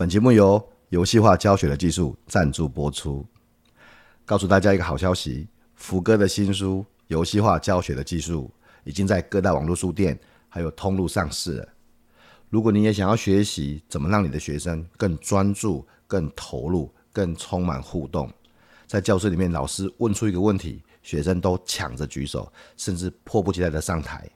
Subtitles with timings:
[0.00, 3.22] 本节目由游戏化教学的技术赞助播出。
[4.24, 8.50] 告诉大家一个好消息，福哥的新书《游戏化教学的技术》
[8.84, 10.18] 已经在各大网络书店
[10.48, 11.68] 还有通路上市了。
[12.48, 18.32] 如果你也想要学习怎么让你的学生更专注、更投入、更充满互动，
[18.86, 24.26] 在教室里面老师问出一个问题，学生都抢着举手，甚至迫不及待的上台，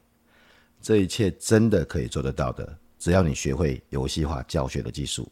[0.83, 5.27] 这一切真的可以做得到的，只要你学会游戏化教学的技术。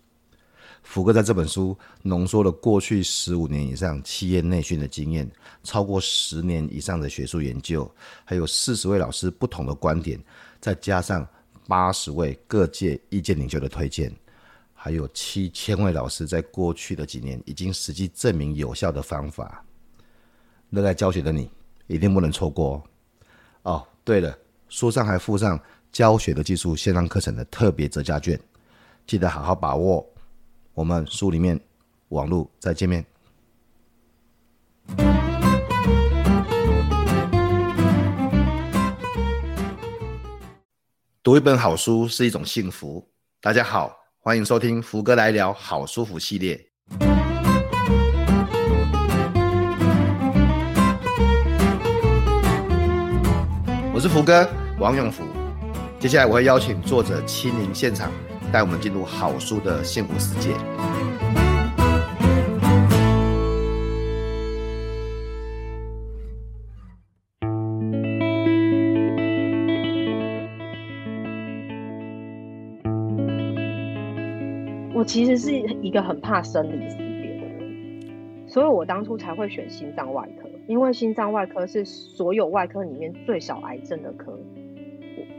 [0.83, 5.31] 福哥在这本书浓缩了过去十五年以上企业内训的经验，
[5.63, 7.91] 超过十年以上的学术研究，
[8.25, 10.21] 还有四十位老师不同的观点，
[10.61, 11.27] 再加上
[11.67, 14.13] 八十位各界意见领袖的推荐，
[14.75, 19.65] 还有七千位老师在过去的几年已经实际证明有效的方法，
[20.69, 21.49] 热爱教学的你
[21.87, 22.85] 一定不能错过
[23.63, 23.73] 哦。
[23.73, 24.37] 哦，对了，
[24.69, 25.59] 书上还附上
[25.93, 28.39] 教学的技术线上课程的特别折价券，
[29.07, 30.07] 记得好好把握。
[30.75, 31.61] 我们书里面，
[32.09, 33.05] 网络再见面。
[41.23, 43.07] 读一本好书是一种幸福。
[43.43, 46.59] 大家好，欢迎收听福哥来聊好书福系列。
[53.93, 55.23] 我是福哥王永福，
[56.01, 58.11] 接下来我会邀请作者亲临现场。
[58.53, 60.51] 带我们进入好书的幸福世界。
[74.95, 75.51] 我其实是
[75.81, 78.07] 一个很怕生离死别的人，
[78.47, 84.39] 所以我当初才会选心脏外科，因为心脏外科是所有外科里面最少癌症的科。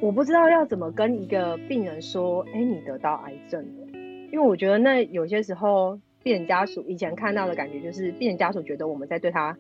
[0.03, 3.87] 我不知道要怎么跟一个病人说，哎，你得到癌症了，
[4.33, 9.57] 因为我觉得那有些时候，病人家属以前看到的感觉就是，病人家属觉得我们在对他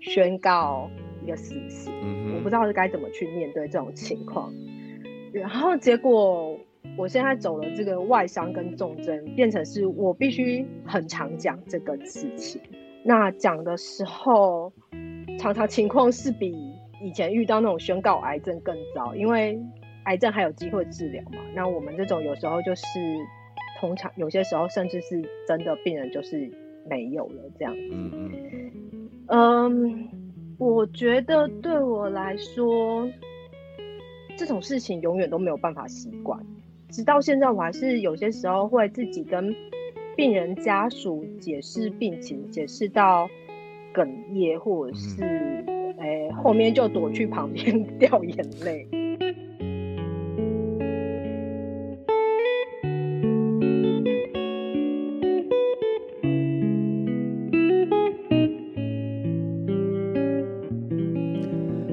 [0.00, 0.90] 宣告
[1.22, 4.52] 一个死刑，嗯、我不知道是该怎么去面对这种情况。
[5.32, 6.58] 然后结果，
[6.98, 12.60] 我现在走了这个外伤跟重症，变成是我必须很常讲这个事情。
[13.04, 14.72] 那讲的时候，
[15.38, 16.74] 常常情况是比。
[17.02, 19.58] 以前遇到那种宣告癌症更糟，因为
[20.04, 21.38] 癌症还有机会治疗嘛。
[21.54, 22.84] 那我们这种有时候就是，
[23.78, 26.50] 通常有些时候甚至是真的病人就是
[26.88, 27.80] 没有了这样子。
[27.92, 29.10] 嗯嗯。
[29.28, 30.08] 嗯，
[30.58, 33.08] 我觉得对我来说，
[34.36, 36.40] 这种事情永远都没有办法习惯。
[36.88, 39.54] 直到现在，我还是有些时候会自己跟
[40.16, 43.28] 病人家属解释病情，解释到
[43.96, 45.22] 哽咽或者是。
[45.22, 45.64] 嗯
[45.98, 48.86] 哎，后面就躲去旁边掉眼泪。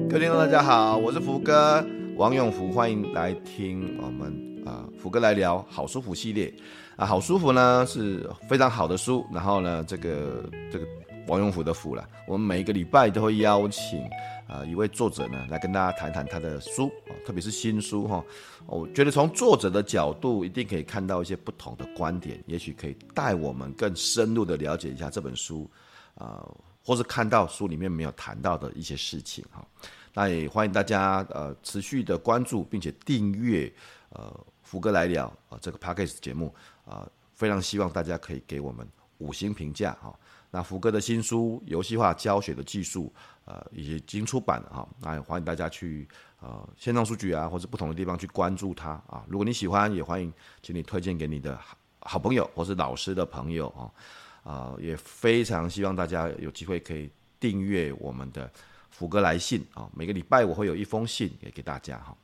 [0.06, 1.82] 各位听众，大家好，我是福哥
[2.18, 4.30] 王永福，欢迎来听我们
[4.66, 6.52] 啊福哥来聊好舒服系列
[6.96, 10.84] 啊，好舒服呢是非常好的书，然后呢，这个这个。
[11.26, 14.02] 王永福的福了，我们每一个礼拜都会邀请
[14.46, 18.22] 啊、呃、一位作者呢来跟大家谈谈他的书啊，特别是新书哈。
[18.66, 25.70] 我觉得从作者的角度，一定可以看到一些不同的观点，也许可以带我们更深入的了解一下这本书
[26.16, 26.46] 啊、
[26.84, 29.66] 或是看到书里面没有谈到的一些事情哈。
[30.12, 33.72] 那也欢迎大家呃持续的关注，并且订阅
[34.10, 34.32] 呃
[34.62, 38.86] 福哥来聊啊这个 package 节目啊，非常希望大家可以给我们
[39.18, 40.14] 五星评价哈。
[40.54, 43.12] 那福哥的新书《游戏化教学的技术》
[43.44, 46.06] 呃已经出版了哈，那也欢迎大家去
[46.40, 49.24] 呃线上书局啊，或者不同的地方去关注他啊。
[49.26, 50.32] 如果你喜欢，也欢迎
[50.62, 51.58] 请你推荐给你的
[51.98, 53.90] 好朋友或是老师的朋友啊。
[54.44, 57.10] 啊，也非常希望大家有机会可以
[57.40, 58.48] 订阅我们的
[58.90, 62.16] 福哥来信啊，每个礼拜我会有一封信给给大家哈。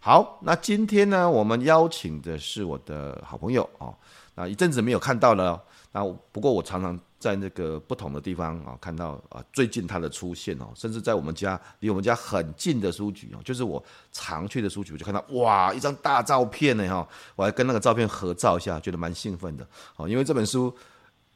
[0.00, 3.94] 好，那今天呢，我们邀请的是我的好朋友啊，
[4.34, 6.98] 那一阵子没有看到了，那不过我常常。
[7.18, 13.82] 在那个不同的地方啊，看到啊，最近他的出现哦，甚至在我们家离我们家很近的书局哦，就是我
[14.12, 19.66] 常去的书局，我就看到哇，一张大照片呢哈，我还跟那个照片合照一下，觉得蛮兴奋的
[19.96, 20.72] 哦，因为这本书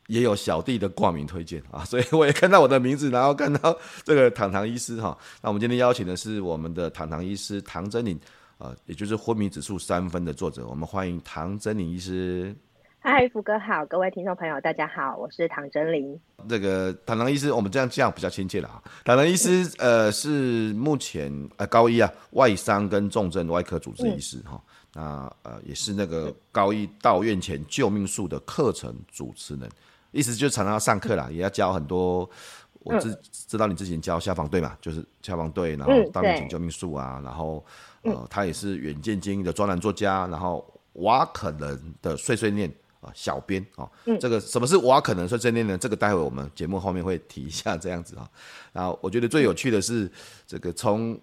[0.06, 3.75] 也有小弟的挂名推荐啊， 所以我也看到我的名字，然后看到
[4.05, 8.21] 这个堂堂医师哈，那我们今天邀请的是我们的堂堂医师唐贞麟
[8.59, 12.55] 啊，也就是昏迷指数三分的作者，我们欢迎唐贞麟医师。
[13.02, 16.20] 嗨，福哥好，各位听众朋友，大家好，我是唐真玲。
[16.47, 18.82] 这个唐唐医师，我们这样这样比较亲切了啊。
[19.06, 24.62] 唐唐医师，呃，是目前呃高一啊外伤跟重症外科主治医师哈、
[24.97, 25.02] 嗯。
[25.02, 29.67] 那呃也是那个高一到院前救命术的课程主持人，
[30.11, 32.29] 意思就是常常要上课啦，也要教很多。
[32.81, 37.64] 我知知道你之前教消防队嘛，就是消防队，然后到院前救命术啊，然后
[38.03, 40.62] 呃他也是远见精英的专栏作家，然后
[40.94, 42.70] 瓦可能的碎碎念。
[43.00, 43.88] 啊，小编啊，
[44.20, 45.79] 这个什么是瓦可能说真的呢？
[45.79, 48.29] 这个待会我们节目后面会提一下，这样子啊。
[48.73, 50.11] 然后我觉得最有趣的是，
[50.47, 51.19] 这个从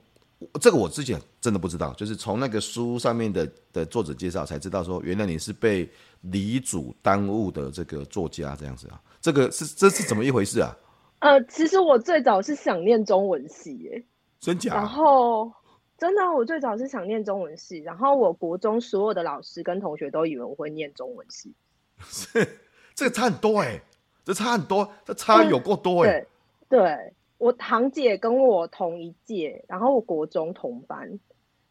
[0.60, 5.88] 这个我之前真的不知道，就是从那个书上面的的作者介绍才知道，说原来你是被
[6.22, 9.00] 离主耽误的这个作家这样子啊。
[9.22, 10.76] 这个是这是怎么一回事啊？
[11.20, 14.04] 呃，其实我最早是想念中文系耶，
[14.40, 14.76] 真假？
[14.76, 15.52] 然后
[15.98, 21.54] 真的，我最早是想念中文系，然后我国中所有的老师跟同学都以为我会念中文系。
[22.10, 22.60] 是，
[22.96, 23.82] 这个差很多哎、欸，
[24.24, 26.28] 这差很多，这差有够多哎、欸。
[26.70, 31.20] 对，对我堂姐跟我同一届，然后我国中同班，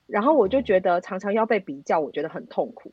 [0.06, 2.92] 然后我就觉得常常要被比较，我觉得很痛苦。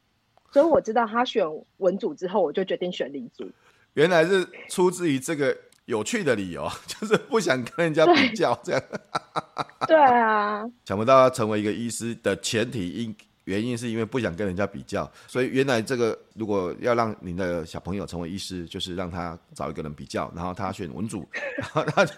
[0.51, 1.45] 所以我知道他选
[1.77, 3.49] 文组之后，我就决定选理组。
[3.93, 8.81] 原来是出自于这个有趣的理由， 就是不想跟人家比较这样。
[9.87, 13.15] 对啊，想不到要成为一个医师的前提应。
[13.45, 21.27] 原因是因为不想跟人家比较，所以原来这个如果要让你的小朋友成为医师，就是让他找一个人比较，然后他选文组，
[21.59, 22.13] 然后他就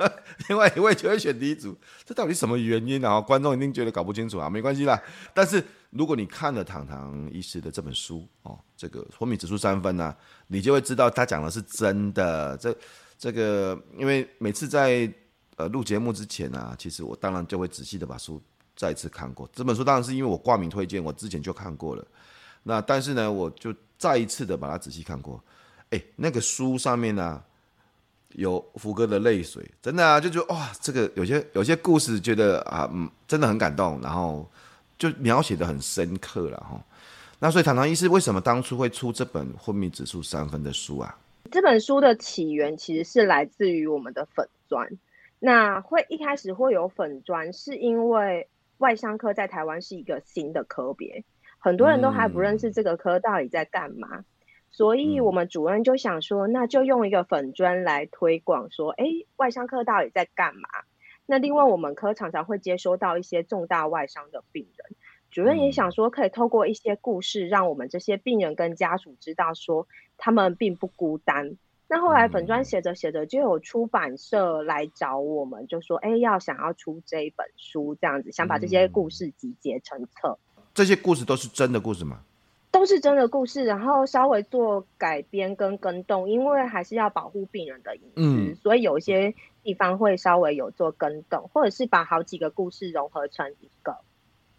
[0.47, 1.75] 另外一位就会选理组，
[2.05, 3.25] 这到底什么原因然后？
[3.25, 5.01] 观众一定觉得搞不清楚啊，没关系啦。
[5.33, 10.15] 但是如果你看了糖糖医师的这本书哦，这个昏迷指数三分呢、
[10.47, 12.55] 你就会知道他讲的是真的。
[12.57, 12.75] 这
[13.17, 15.11] 这个因为每次在
[15.55, 18.39] 呃录节目之前啊，其实我当然就会仔细的把书。
[18.75, 22.05] 再次看过这本书，当然是因为我挂名推荐，我之前就看过了。
[22.63, 25.41] 那但是呢，我就再一次的把它仔细看过。
[25.91, 27.41] 哎，那个书上面呢、
[28.33, 34.49] 有福哥的泪水，真的啊，就觉得哇，这个有些有些故事，觉得啊，嗯，真的很感动，然后
[34.97, 36.83] 就描写的很深刻了哈。
[37.37, 41.15] 那所以唐唐医师为什么当初会出这本昏迷指数三分的书啊？
[41.51, 44.89] 这本书的起源其实是来自于我们的粉砖。
[45.37, 48.47] 那会一开始会有粉砖，是因为。
[48.77, 51.23] 外伤科在台湾是一个新的科别，
[51.59, 54.25] 很多人都还不认识这个科到底在干嘛，嗯、
[54.71, 59.05] 所以我们主任就想说，那就用一个粉砖来推广，说，哎，
[59.37, 60.67] 外伤科到底在干嘛？
[61.25, 64.95] 那另外我们科常常会接收到一些重大外伤的病人，
[65.31, 69.87] 主任也想说，可以透过一些故事，让我们这些病人跟家属知道，说
[70.17, 71.57] 他们并不孤单。
[71.87, 80.37] 那后来粉专写着写着，就有出版社来找我们，就说：“哎、欸，要想要出这一本书，这样子想把这些故事集结成册。”
[80.73, 82.21] 这些故事都是真的故事吗？
[82.71, 89.33] 都是真的故事，然后稍微做改编跟跟动，因为还是要保护病人的隐私，嗯、所以有一些
[89.63, 93.95] 地方会稍微有做跟动，或者是把好几个故事融合成一个。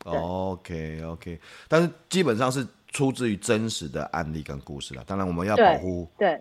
[0.05, 1.39] OK OK，
[1.69, 5.03] 但是基本上是出自于真实的案例跟故事了。
[5.05, 6.41] 当然，我们要保护对。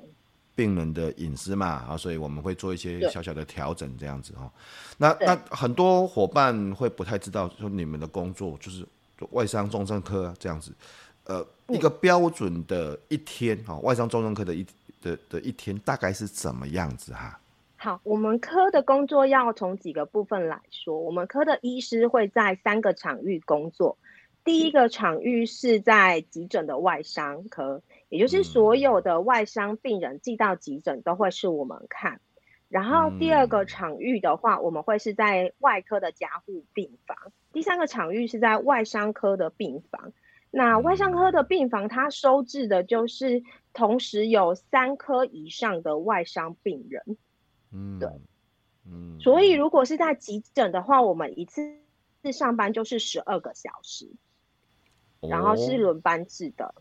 [0.55, 4.49] 对病人的隐私嘛，啊，所以我们会做一些小小的调整，这样子哈。
[4.97, 8.85] 那那很多伙伴会不太知道，说你们的工作就是
[9.31, 10.71] 外伤重症科这样子，
[11.25, 14.65] 呃，一个标准的一天哈，外伤重症科的一
[15.01, 17.37] 的的一天大概是怎么样子哈？
[17.75, 23.97] 好，我们科的工作要从几个部分来说，我们科的医师会在三个场域工作，
[24.43, 27.81] 第一个场域是在急诊的外伤科。
[28.09, 32.21] 也就是所有的外伤病人寄到急诊都会是我们看，
[32.69, 37.17] 然后第二个场域的话，我们会是在外科的加护病房，
[37.51, 40.13] 第三个场域是在外伤科的病房。
[40.51, 47.17] 那外伤科的病房，它收治的就是同时有三科以上的外伤病人。
[47.73, 48.09] 嗯，对，
[48.85, 49.51] 嗯，所以。
[49.51, 51.79] 如果是在急诊的话，我们一次
[52.23, 54.09] 次上班就是十二个小时，
[55.19, 56.73] 然后是轮班制的。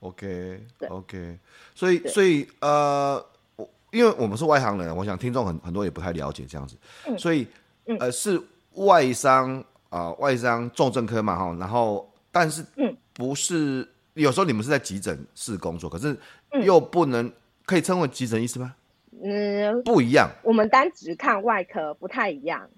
[0.00, 0.88] 对。
[0.88, 1.36] Okay.
[1.74, 3.22] 所以所以呃，
[3.56, 6.76] 我因为我们是外行人，我想听众很很多也不太了解这样子，
[7.06, 7.46] 嗯、所以、
[7.86, 8.40] 嗯、呃是
[8.74, 12.64] 外伤啊、呃、外伤重症科嘛哈，然后但是
[13.12, 13.88] 不是、嗯、
[14.22, 16.16] 有时候你们是在急诊室工作，可是
[16.62, 17.30] 又不能
[17.66, 18.74] 可以称为急诊医师吗？
[19.22, 22.68] 嗯，不一样，我们单只看外科不太一样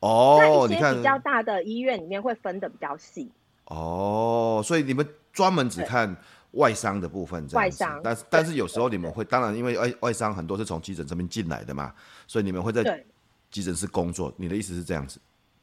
[0.00, 3.32] 哦，你看比较大的医院里面会分的比较细。
[3.64, 6.16] 哦，所以你们专门只看。
[6.52, 11.94] 外伤的部分这样子，但是但是有时候你们会，当然因为外外伤很多是从急诊这边进来的嘛，
[12.26, 13.04] 所以你们会在
[13.50, 14.32] 急诊室工作。
[14.36, 15.20] 你的意思是这样子？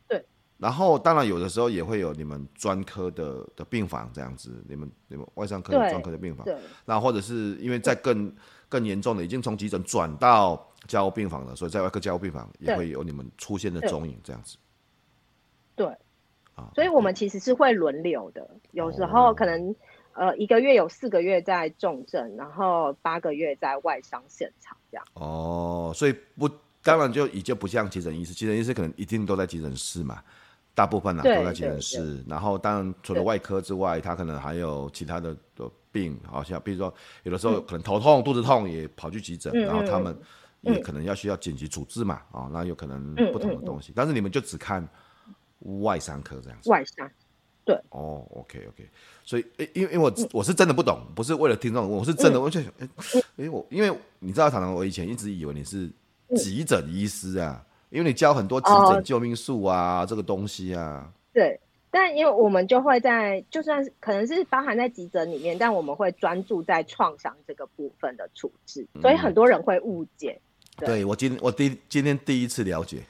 [0.07, 0.23] 对。
[0.57, 6.55] 然后当然有的时候也会有你们专科的的病房这样子，你们你们外伤科有专科的病房，对。
[6.85, 8.33] 那或者是因为在更
[8.69, 14.55] 更严重的，已经从急诊转到加护病房了，所以在外科加护病房也会有你们出现的踪影这样子。
[15.75, 15.87] 对。
[16.53, 16.69] 啊。
[16.73, 19.75] 所以我们其实是会轮流的，有时候可能、哦、
[20.15, 25.05] 呃一个月有四个月在重症，然后八个月在外伤现场这样。
[25.13, 26.49] 哦，所以不，
[26.81, 30.21] 当然就已经不像急诊医师，急诊医师可能一定都在急诊室嘛。
[30.73, 36.93] 大部分呢、啊、都在急诊室，然后当然除了外科之外，他可能还有其他的的病，好像比如说
[37.23, 40.13] 有的时候可能头痛、嗯、肚子痛也跑去急诊、嗯，然后他们
[40.59, 44.85] 也可能要需要紧急处置嘛，啊、嗯哦，那有可能不同的东西、但是你们就只看
[45.81, 46.69] 外伤科这样子。
[46.69, 47.09] 外伤，
[47.65, 47.75] 对。
[47.89, 48.89] 哦，OK OK，
[49.25, 52.87] 所以因为因为我我是真的不懂，不是为了听众，我是真的，我就想，哎、
[53.37, 55.89] 欸，我因为你知道，常常我以前一直以为你是
[56.37, 57.61] 急诊医师啊。
[57.91, 61.57] 因为你教很多急诊救命术啊、哦，这个东西啊，对，
[61.89, 70.37] 但因为我们就会在，就算是可能是包含在急诊里面，但我们会专注在创伤这个部分的处置，所以很多人会误解。
[70.37, 73.03] 嗯、对，对我今我第今天第一次了解，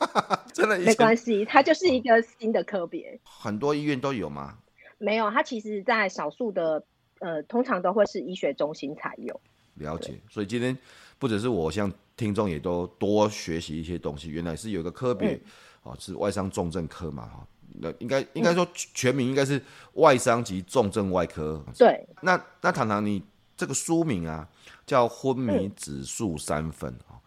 [0.52, 3.18] 真的没关系，它就是一个新的科别。
[3.24, 4.58] 很多医院都有吗？
[4.98, 6.82] 没有，它其实，在少数的
[7.20, 9.40] 呃，通常都会是医学中心才有。
[9.74, 10.76] 了解，所以今天
[11.18, 11.92] 不只是我像。
[12.16, 15.34] 听众也都多学习一些东西，原来是有一个科别，
[15.82, 19.60] 啊、嗯，是外伤重症科嘛，哈，那应该应该说全名应该是
[19.92, 21.62] 外伤及重症外科。
[21.76, 23.22] 对，那那糖糖，你
[23.56, 24.48] 这个书名啊
[24.84, 27.18] 叫昏迷指数三分啊，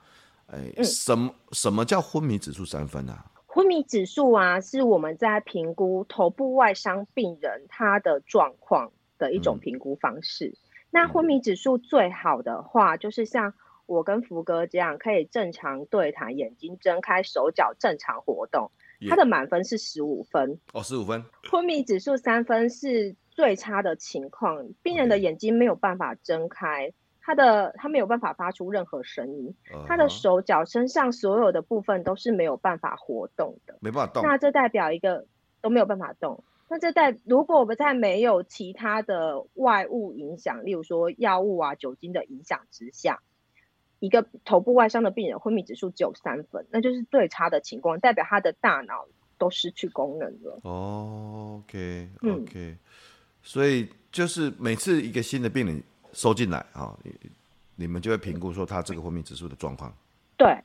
[0.47, 3.25] 哎、嗯，什么什么叫昏迷指数三分啊？
[3.47, 10.47] 昏迷指数啊，是我们在评估头部外伤病人他的状况的一种评估方式。
[10.47, 10.57] 嗯、
[10.91, 13.53] 那昏迷指数最好的话，就是像。
[13.89, 18.69] 我跟福哥这样可以正常对谈，眼睛睁开，手脚正常活动，
[19.09, 21.25] 他的满分是十五分哦，十五分。
[21.49, 26.91] 昏迷指数三分是最差的情况，病人的眼睛没有办法睁开，
[27.21, 29.55] 他的他没有办法发出任何声音，
[29.87, 34.23] 他的手脚身上所有的部分都是没有办法活动的，没办法动。
[34.23, 35.25] 那这代表一个
[35.61, 36.43] 都没有办法动。
[36.67, 43.21] 那这代如果我们在没有其他的外物影响，例如说药物啊、酒精的影响之下。
[44.01, 49.05] 一个头部外伤的病人，昏迷指数只有三分，那就是最差的情况，代表他的大脑
[49.37, 50.59] 都失去功能了。
[50.63, 52.07] 哦 okay.
[52.21, 52.45] 嗯、
[53.41, 56.99] 所以就是每次一个新的病人收进来啊、哦，
[57.75, 59.93] 你们就会评估说他这个昏迷指数的状况。
[60.37, 60.57] 对，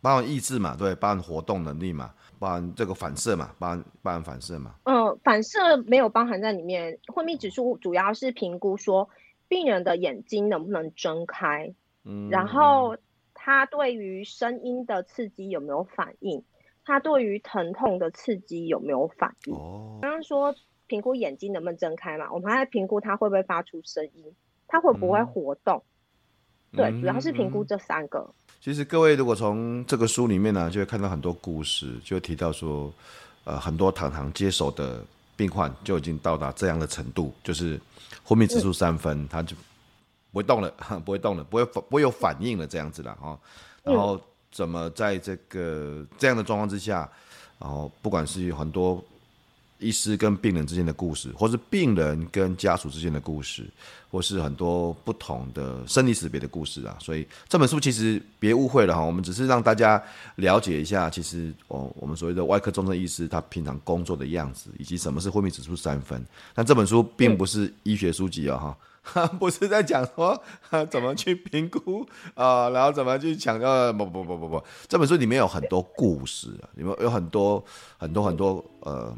[0.00, 4.74] 包含意志嘛，对，包含活动能力嘛，包含这个反射嘛，包含包含反射嘛。
[4.84, 6.98] 嗯、呃，反射没有包含在里面。
[7.06, 9.08] 昏迷指数主要是评估说
[9.46, 11.72] 病人的眼睛能不能睁开。
[12.04, 12.96] 嗯然后
[13.34, 16.42] 他对于声音的刺激有没有反应？
[16.84, 19.54] 他对于疼痛的刺激有没有反应？
[19.54, 20.54] 哦，刚刚说
[20.88, 24.24] 评估眼睛能不能睁开嘛，我们还在评估它会不会发出声音，
[24.66, 25.80] 它会不会活动？
[26.72, 28.18] 嗯、对，主要是评估这三个。
[28.18, 32.92] 嗯、其实各位如果从这个书里面呢，就会看到很多故事，就会提到说，
[33.44, 35.04] 呃，很多糖糖接手的
[35.36, 37.80] 病患就已经到达这样的程度，就是
[38.24, 39.54] 昏迷指数三分，嗯、他就。
[40.30, 40.70] 不会动了，
[41.06, 43.36] 不会动了，不会不会有反应了，这样子的哈。
[43.82, 44.20] 然后
[44.52, 47.10] 怎么在这个这样的状况之下，
[47.58, 49.02] 然后不管是有很多
[49.78, 53.64] 医师跟病人之间的故事，或是病人跟家属之间的故事，
[54.10, 56.96] 或是很多不同的生离死别的故事啊。
[57.00, 60.02] 所以这本书其实别误会了哈，我们只是让大家
[60.36, 66.24] 了解一下，其实哦，我们所谓的外科重症医师他平常工作的样子，以及什么是昏迷指数三分。
[66.54, 68.76] 但这本书并不是医学书籍啊哈。
[69.38, 70.38] 不是在讲说
[70.90, 73.90] 怎么去评估啊、然后怎么去强调？
[73.90, 77.64] 不不不不不，这本书里面有很多故事啊，里面有很多
[77.96, 79.16] 很多很多呃，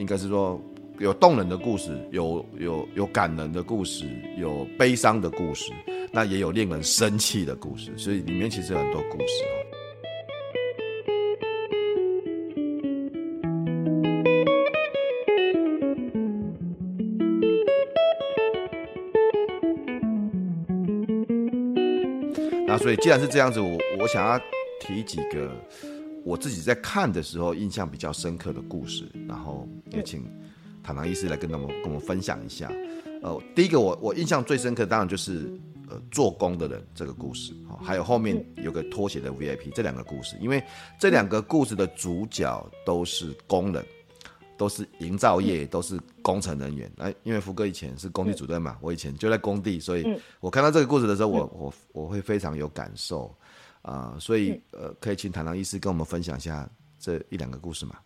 [0.00, 0.58] 应该是说
[0.98, 4.06] 有动人的故事，有有有感人的故事，
[4.38, 5.70] 有悲伤的故事，
[6.10, 9.44] 那也有令人生气的故事，所以里面其实有很多故事。
[22.78, 24.40] 所以，既然是这样子，我我想要
[24.80, 25.54] 提几个
[26.24, 30.24] 我自己在看的时候印象比较深刻的故事，然后也请
[30.82, 32.70] 糖糖医师来跟他们跟我们分享一下。
[33.22, 35.50] 呃，第一个我我印象最深刻，当然就是
[35.88, 40.62] 呃做工的人这个故事，还有后面有个拖鞋的 VIP 这两个故事，因为
[40.98, 43.84] 这两个故事的主角都是工人。
[44.56, 46.92] 都是营造业，都是工程人员。
[46.98, 50.04] 哎，因为福哥以前是工地主任嘛，我以前就在工地，所以
[50.38, 53.34] 我看到这个故事的时候，我我我会非常有感受
[53.82, 54.20] 啊、呃。
[54.20, 56.68] 所以呃，可以请糖糖医师跟我们分享一下
[56.98, 57.96] 这一两个故事吗？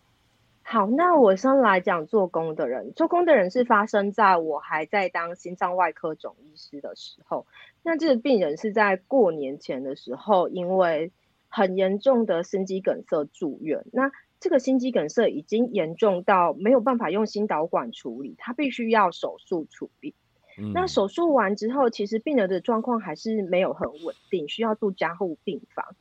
[0.66, 2.92] 好，那我先来讲做工的人。
[2.94, 7.46] 做工的人是发生在我还在当心脏外科总医师的时候。
[7.82, 11.12] 那这个病人是在过年前的时候，因为
[11.48, 13.84] 很严重的心肌梗塞住院。
[13.92, 20.14] 那这个心肌梗塞已经严重到没有办法用心导管处理，他必须要手术处理。
[20.58, 25.96] 嗯、那手术完之后，其实病人的状况还是没有很稳定，需要住加护病房。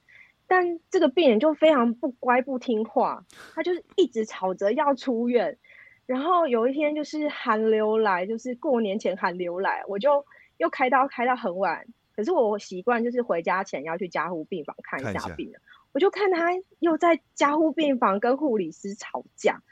[0.47, 5.57] 但这个病人就非常不乖不听话，他就是一直吵着要出院。
[6.05, 10.25] 然后有一天就是寒流来，就是过年前寒流来，我就
[10.57, 11.85] 又开刀开到很晚。
[12.15, 15.59] 可是我习惯就是回家前要去加护病房看一下病人，
[15.93, 19.63] 我就看他又在加护病房跟护理师吵架。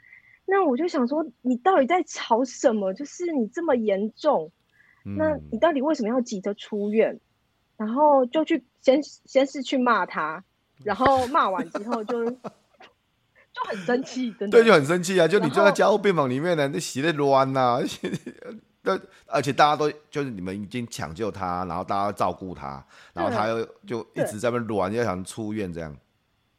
[0.44, 2.94] 那我就想说，你到底在吵什么？
[2.94, 4.50] 就是你这么严重，
[5.04, 7.18] 那你到底为什么要急着出院？
[7.76, 10.44] 然后就去先先是去骂他。
[10.84, 12.24] 然后骂完之后就
[13.54, 14.58] 就很生气，真的。
[14.58, 15.28] 对，就很生气啊！
[15.28, 17.78] 就你就在加护病房里面呢，那洗的乱呐，
[19.26, 25.96] 而且大家都就是你们已经抢救他，然后大家照顾他，然后他又就一直在那乱，要想出院这样。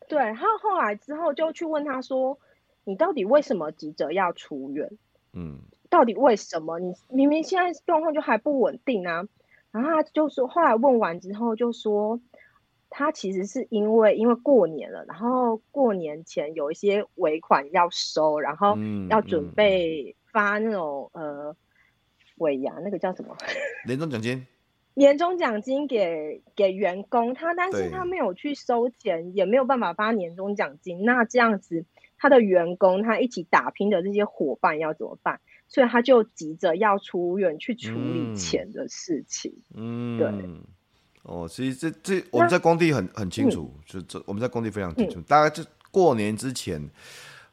[0.07, 2.39] 对，他后后来之后就去问他说
[2.85, 4.89] ：“你到底为什么急着要出院？
[5.33, 5.59] 嗯，
[5.93, 6.79] 到底为什么？
[6.79, 9.27] 你明明现在状况就还不稳定啊！”
[9.71, 12.19] 然后他就说，后来问完之后就说。
[12.95, 18.77] 他其实是因为因为过年了，然后过年前有一些尾款要收，然后
[19.09, 21.55] 要准备发那种、嗯嗯、呃
[22.37, 23.35] 尾牙，那个叫什么？
[23.87, 24.45] 年终奖金。
[24.93, 31.03] 年终奖金给给员工，他但是他没有去收钱，也没有办法发年终奖金。
[31.03, 31.85] 那这样子，
[32.19, 35.41] 他的员工他一起打拼的这些伙伴要怎么办？
[35.73, 39.51] 所以他就急着要出院去处理钱的事情。
[39.73, 40.31] 嗯，对。
[41.23, 46.87] 哦，其实这这我们在工地很很清楚，就这我们在工地非常清楚，大概就过年之前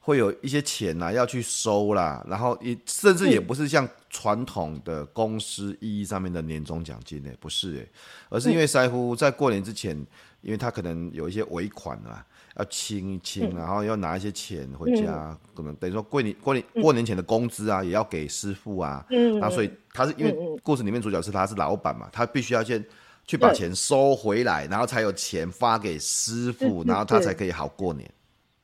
[0.01, 7.89] 会有一些钱呐要去收啦，然后也甚至也不是像传统的公司意义上面的年终奖金呢，不是诶，
[8.29, 9.97] 而是因为师傅在过年之前，
[10.43, 22.85] 因为他可能有一些尾款啊要清一清，然后要拿一些钱回家，可能等于说过年过年过年前的工资啊也要给师傅啊，嗯那所以他是因为故事里面主角是他是老板嘛，他必须要先。
[23.27, 28.11] 去把钱收回来，然后才有钱发给师傅，然后他才可以好过年。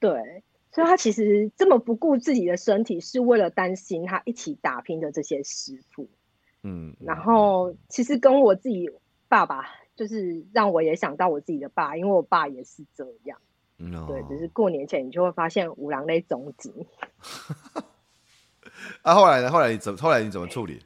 [0.00, 0.10] 对，
[0.72, 6.08] 所以他其实这么不顾自己的身体，是为了担心他一起打拼的这些师傅。
[6.64, 8.90] 嗯，然后其实跟我自己
[9.28, 13.38] 爸爸，就是让我也想到我自己的爸，因为我爸也是这样。
[13.78, 14.06] No.
[14.06, 16.86] 对，只是过年前你就会发现五郎那种子。
[19.02, 19.50] 啊，后来呢？
[19.50, 19.98] 后来你怎么？
[19.98, 20.80] 后来你怎么处理？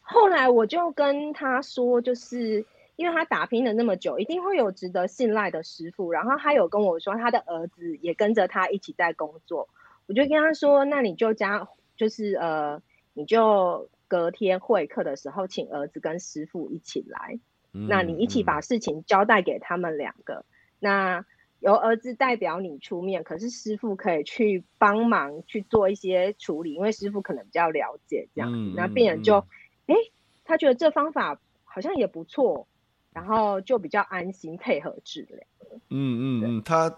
[0.00, 2.64] 后来我就跟他说，就是
[2.96, 6.10] 因为他打拼了那么久，一定会有值得信赖的师傅。
[6.10, 9.68] 然后他有跟我说，他的儿子也跟着他一起在工作。
[10.06, 12.82] 我就跟他说，那你就加，就是呃，
[13.14, 17.38] 你就隔天会客的时候，请儿子跟师傅一起来。
[17.72, 20.34] 嗯、那你一起把事情交代给他们两个。
[20.34, 20.44] 嗯、
[20.80, 21.24] 那
[21.62, 28.52] 由儿子代表你出面，可是师傅可以去帮忙去做一些处理，因为师傅可能比较了解这样。
[28.52, 29.38] 嗯、那病人就。
[29.38, 29.46] 嗯
[29.86, 29.96] 哎，
[30.44, 32.68] 他觉得这方法好像也不错，
[33.12, 35.38] 然后就比较安心配合治疗。
[35.90, 36.96] 嗯嗯嗯，他，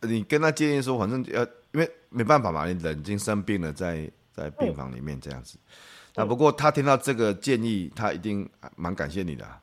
[0.00, 5.58] 你跟他建议说，反正要，因为没办法嘛，你人已经生病了，在在病房里面这样子。
[5.58, 5.70] 嗯、
[6.16, 9.60] 那不过他听到这个建议，他一定蛮感谢你的、啊。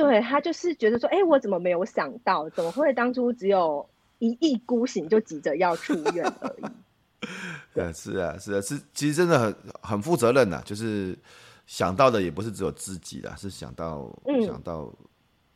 [0.00, 2.48] 对，他就是觉得说，哎，我怎么没有想到？
[2.50, 7.26] 怎么会当初只有一意孤行就急着要出院而已？
[7.74, 11.18] 对，是啊，是啊，是，其实真的很很负责任呐、啊，就是。
[11.66, 14.88] 想到的也不是只有自己啦，是想到、嗯、想到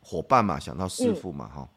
[0.01, 1.69] 伙伴嘛，想到师傅嘛，哈、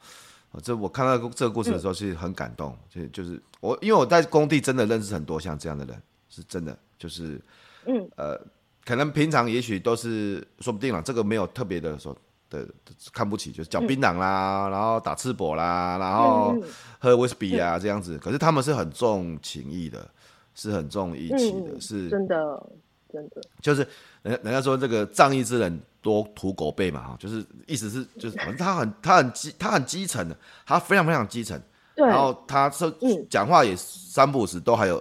[0.52, 0.60] 嗯。
[0.60, 7.40] 这我看到这个故事的时候是很感动，就就是我因为我在工地真的认识很多像这样的人，是真的，就是
[7.86, 8.36] 嗯呃，
[8.84, 12.12] 可能平常也许都是说不定了，这个没有特别的说
[12.50, 12.66] 的
[13.12, 16.54] 看不起，就是嚼槟榔啦，嗯、然后打赤膊啦，然后
[16.98, 20.08] 喝威士忌啊这样子，可是他们是很重情义的，
[20.54, 22.66] 是很重义气的，嗯、是真的
[23.12, 23.42] 真的。
[23.60, 23.86] 就是。
[24.24, 31.60] 人人家说这个仗义之人多屠狗辈嘛，哈，就是意思是就是反正他很他很基他很基层的，他非常非常基层，
[31.94, 32.06] 对。
[32.06, 32.90] 然后他说
[33.28, 34.98] 讲话也三不五时都还有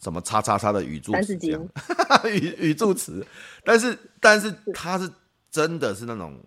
[0.00, 1.62] 什么叉叉叉的语助词这样，
[2.24, 3.22] 语语助词，
[3.62, 4.50] 但是但是。
[4.72, 5.06] 他是
[5.50, 6.42] 真的是那种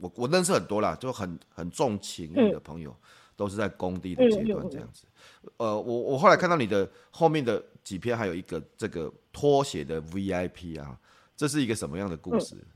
[0.00, 3.04] 我我认识很多啦，就很很重情义的朋友，嗯、
[3.36, 5.06] 都是在工地的阶段这样子。
[5.58, 10.98] 呃，我我后来看到你的后面的几篇，还有一个这个拖鞋的 VIP 啊。
[11.36, 12.54] 这是一个什么样的故事？
[12.54, 12.66] 嗯、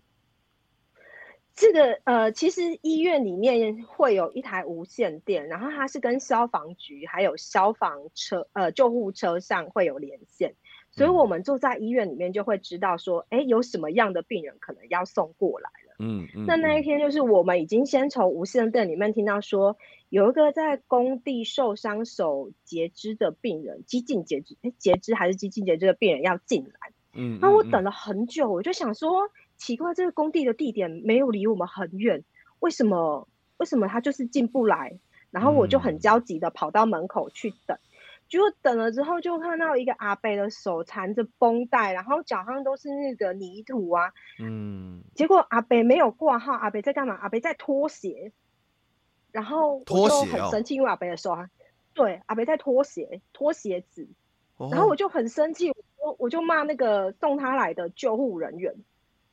[1.54, 10.54] 这个呃，其实医院里面会有一台无线电，然后它是跟消防局还有消防车呃救护车上会有连线，
[10.92, 15.83] 所以我们坐在医院里面就会知道说，哎，有什么样的病人可能要送过来了。
[15.98, 16.46] 嗯嗯。
[16.46, 19.76] 那那一天就是我们已经先从无线电里面听到说，
[20.08, 26.92] 有一个在工地受伤手截肢的病人，肌腱截肢，哎，截肢还是肌腱截肢的病人要进来。
[27.12, 27.38] 嗯。
[27.40, 32.24] 那我等了很久，我就想说，奇怪，这个工地的地点没有离我们很远，
[32.60, 33.28] 为什么？
[33.56, 34.98] 为什么他就是进不来？
[35.30, 37.78] 然后我就很焦急的跑到门口去等。
[38.34, 44.12] 结果等了之后，就看到一个阿伯的手缠着绷带，然后脚上都是那个泥土啊。
[44.40, 45.04] 嗯。
[45.14, 47.14] 结果阿伯没有挂号，阿伯在干嘛？
[47.14, 48.32] 阿伯在脱鞋。
[49.30, 51.48] 然后我就很生气，因为阿伯的手啊，
[51.94, 54.08] 对，阿伯在脱鞋，脱鞋子。
[54.58, 58.74] 然后我就很生气，我我就骂那个送他来的救护人员。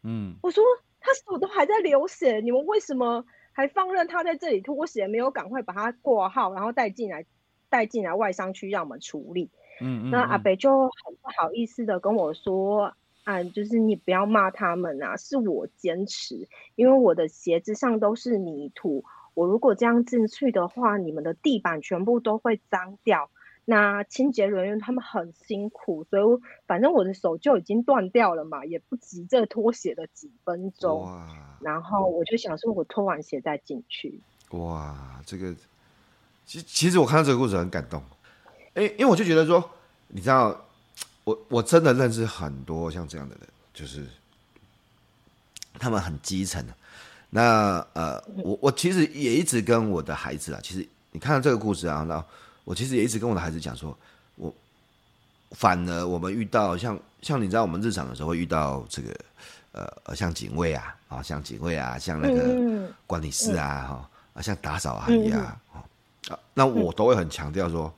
[0.04, 0.36] 嗯。
[0.44, 0.64] 我说
[1.00, 5.08] 他手都还在流血，你们为什么还放任他在这里脱鞋？
[5.08, 7.26] 没有赶快把他挂号，然后带进来。
[7.72, 9.50] 带进来外商去让我们处理。
[9.80, 19.04] 嗯，嗯，那阿北就很不好意思的跟我说：“啊，就是你不要骂他们啊，是我坚持，因为我的鞋子上都是泥土，
[19.34, 23.32] 我如果这样进去的话，你们的地板全部都会脏掉。
[23.66, 26.24] 那清洁人员他们很辛苦，所以
[26.68, 31.02] 反正我的手就已经断掉了嘛，也不急着脱鞋的几分钟。
[31.02, 31.28] 哇！
[31.62, 34.20] 然后我就想说，我脱完鞋再进去。
[34.52, 35.56] 哇，这个。”
[36.46, 38.04] 其其实我看到这个故事很感动，
[38.74, 39.72] 哎，因为我就觉得说，
[40.10, 40.50] 你知道，
[41.24, 44.06] 我我真的认识很多像这样的人，就是
[45.80, 46.74] 他们很基层的。
[47.30, 52.22] 那呃，我我其实也一直跟我的孩子啊，其实你看到这个故事啊，那
[52.66, 53.98] 我其实也一直跟我的孩子讲说，
[54.36, 54.54] 我
[55.52, 59.16] 反而我们遇到像像你知道，我们日常的时候会遇到这个
[59.72, 65.58] 呃像警卫啊啊，像警卫啊，像那个管理室啊哈啊，像打扫阿姨啊。
[66.32, 67.94] 啊，那我都会很强调说，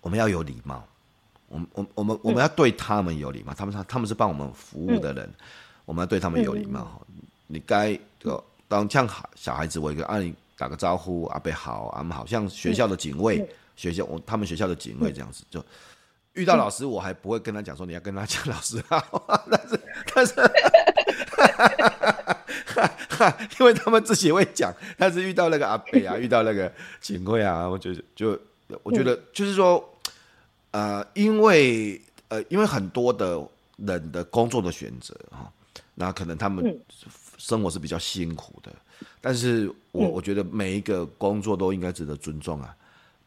[0.00, 0.84] 我们要有礼貌，
[1.48, 5.28] 我们我我们我们要对他们有礼貌，他们他他们是帮我们服务的人，
[5.84, 7.00] 我们要对他们有礼貌。
[7.48, 13.46] 你该就当像小孩子，我一个按你打个招呼，阿伯好，阿们好，像学校的警卫，
[13.76, 15.62] 学校我他们学校的警卫这样子，就
[16.34, 19.80] 遇到老师，我还不会跟他讲说你要跟他讲老师好，但 是
[20.14, 20.34] 但是。
[23.60, 28.38] 因为他们自己会讲，但是遇到那个阿北啊， 遇到那个警卫啊，我觉得就
[28.82, 29.82] 我觉得就是说，
[30.72, 33.40] 呃，因为呃，因为很多的
[33.76, 35.50] 人的工作的选择哈，
[35.94, 36.76] 那可能他们
[37.38, 38.72] 生活是比较辛苦的，
[39.20, 42.74] 但是我我觉得每一个工作都应该值得尊重啊，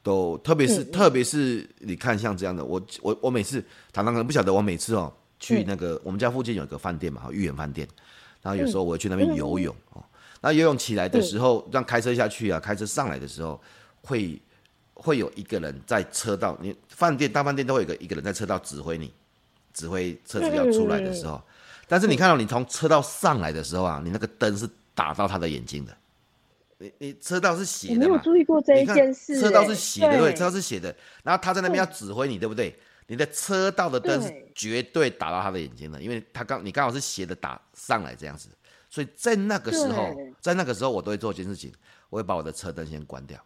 [0.03, 7.87] 都特别是特别是你看像这样的，我我我每次常常可能不晓得，我每次哦去那个我们家附近有一个饭店嘛，御园饭店。
[8.41, 10.03] 然后有时候我会去那边游泳哦，
[10.39, 13.59] 那游泳起来的时候，让开车下去啊，开车上来的时候，
[14.03, 14.39] 会
[14.93, 19.11] 会有一个人在车道，你饭店大饭店都会有一个一个人在车道指挥你，
[19.73, 21.41] 指挥车子要出来的时候。
[21.87, 25.97] 但是你看到你从车道上来的时候啊，你那个灯是打到他的眼睛的，
[26.77, 27.99] 你你车道是斜的嘛？
[28.01, 29.39] 没有注意过这一件事。
[29.39, 32.77] 车道是斜的，对，车道是斜的，然后他在那边要指挥你，对不对？
[33.07, 38.49] 你的车道的灯是绝对打到他的眼睛的，因为他刚你刚好是斜的打上来这样子，
[38.89, 41.71] 所以在那个时候，在那个时候我都会做一件事情，
[42.09, 43.39] 我会把我的车灯先关掉。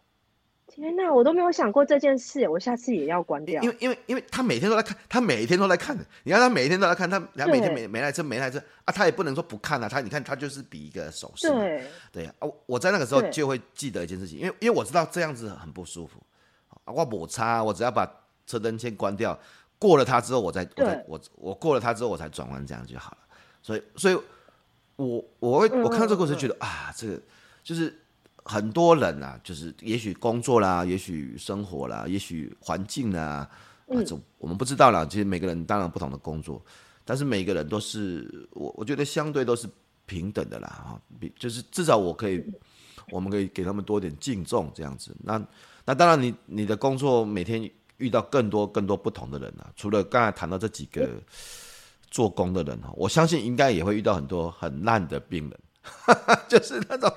[0.66, 3.60] 天哪，我都没有想过这件事，我下次也要关掉。
[3.62, 11.84] 因为因为因为他每天都在看，他每天都在看，你看他每天都在看，他他每天每每台车每台车啊，他也不能说不看啊，他你看他就是比一个手势，对。
[12.12, 12.34] 对啊，
[12.66, 16.22] 我在那个时候就会记得一件事情，因为因为我知道这样子很不舒服。
[16.84, 18.08] 啊，我摩擦，我只要把。
[18.50, 19.38] 车灯先关掉，
[19.78, 23.18] 过了它之后，我再我再我我过了它之后，我才转弯，这样就好了。
[23.62, 24.14] 所以，所以
[24.96, 27.20] 我我会我看到这个过程，觉得啊，这个
[27.62, 27.96] 就是
[28.42, 33.48] 很多人啊，就是也许工作啦，也许生活啦，也许环境啊，
[33.86, 35.06] 啊，这我们不知道啦。
[35.06, 36.60] 其实每个人当然不同的工作，
[37.04, 39.68] 但是每个人都是我我觉得相对都是
[40.06, 40.68] 平等的啦。
[40.68, 42.42] 哈，比就是至少我可以，
[43.10, 45.14] 我们可以给他们多点敬重，这样子。
[45.22, 45.40] 那
[45.84, 47.70] 那当然，你你的工作每天。
[48.00, 51.08] 遇到更多更多不同的人啊，除了刚才谈到这几个
[52.10, 55.60] 做工的人哈，我相信应该也会遇到很多很烂的病人，
[56.48, 57.08] 就是那种、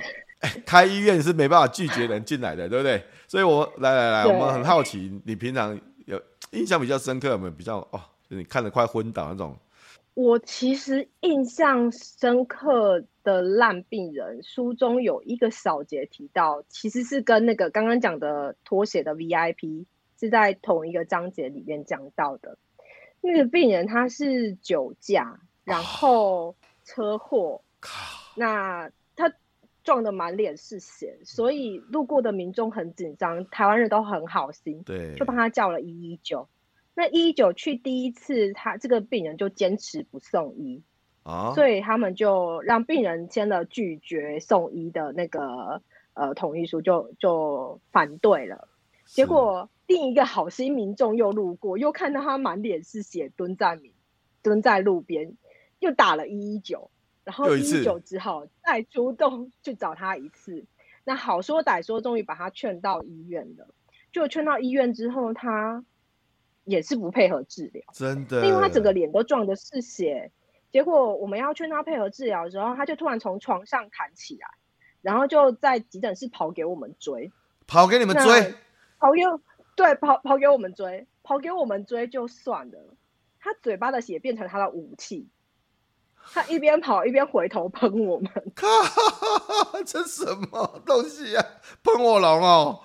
[0.41, 3.03] 欸、开医院是没办法拒绝人进来的，对不对？
[3.27, 9.57] 所以我来来来，我们很好奇，你平常有印象比较深刻，有没有比较哦，就你看得快昏倒那种？
[10.13, 19.85] 我其实印象深刻的烂病人，书中有一个小节提到，其实是跟那个刚刚讲的脱鞋的 VIP。
[20.23, 22.57] 是在同一个章节里面讲到的，
[23.19, 26.55] 那个病人他是酒驾，然后
[26.85, 27.61] 车祸，
[28.33, 29.33] 那他
[29.83, 36.47] 撞得满脸是血，所以路过的民众很紧张，台湾人都很好心，对，就帮他叫了一一九。
[36.95, 40.81] 那一一九去第一次，他这个病人就坚持不送医，
[41.23, 45.81] 啊，所以他们就让病人签了拒绝送医的那个
[46.13, 48.69] 呃同意书就，就就反对了。
[49.05, 53.79] 结果另一个好心民众又路过，又看到他满脸是血，蹲在
[54.41, 55.35] 蹲在路边，
[55.79, 56.89] 又打了一一九，
[57.23, 60.65] 然后一一九之后再出动去找他一次。
[61.03, 63.67] 那好说歹说，终于把他劝到医院了。
[64.11, 65.83] 就劝到医院之后，他
[66.65, 70.31] 也是不配合治疗，真的，因为他整个脸都撞的是血。
[70.71, 74.47] 结果我们要劝他配合治疗的时候，他就突然从床上弹起来，
[75.01, 77.31] 然后就在急诊室跑给我们追，
[77.67, 78.53] 跑给你们追，
[78.99, 79.21] 跑给
[79.75, 82.95] 对跑跑给我们追，跑给我们追就算了，
[83.39, 85.27] 他嘴巴的血变成他的武器，
[86.33, 88.67] 他一边跑一边回头喷我们，靠，
[89.85, 91.45] 这什么东西啊？
[91.83, 92.81] 喷我龙哦，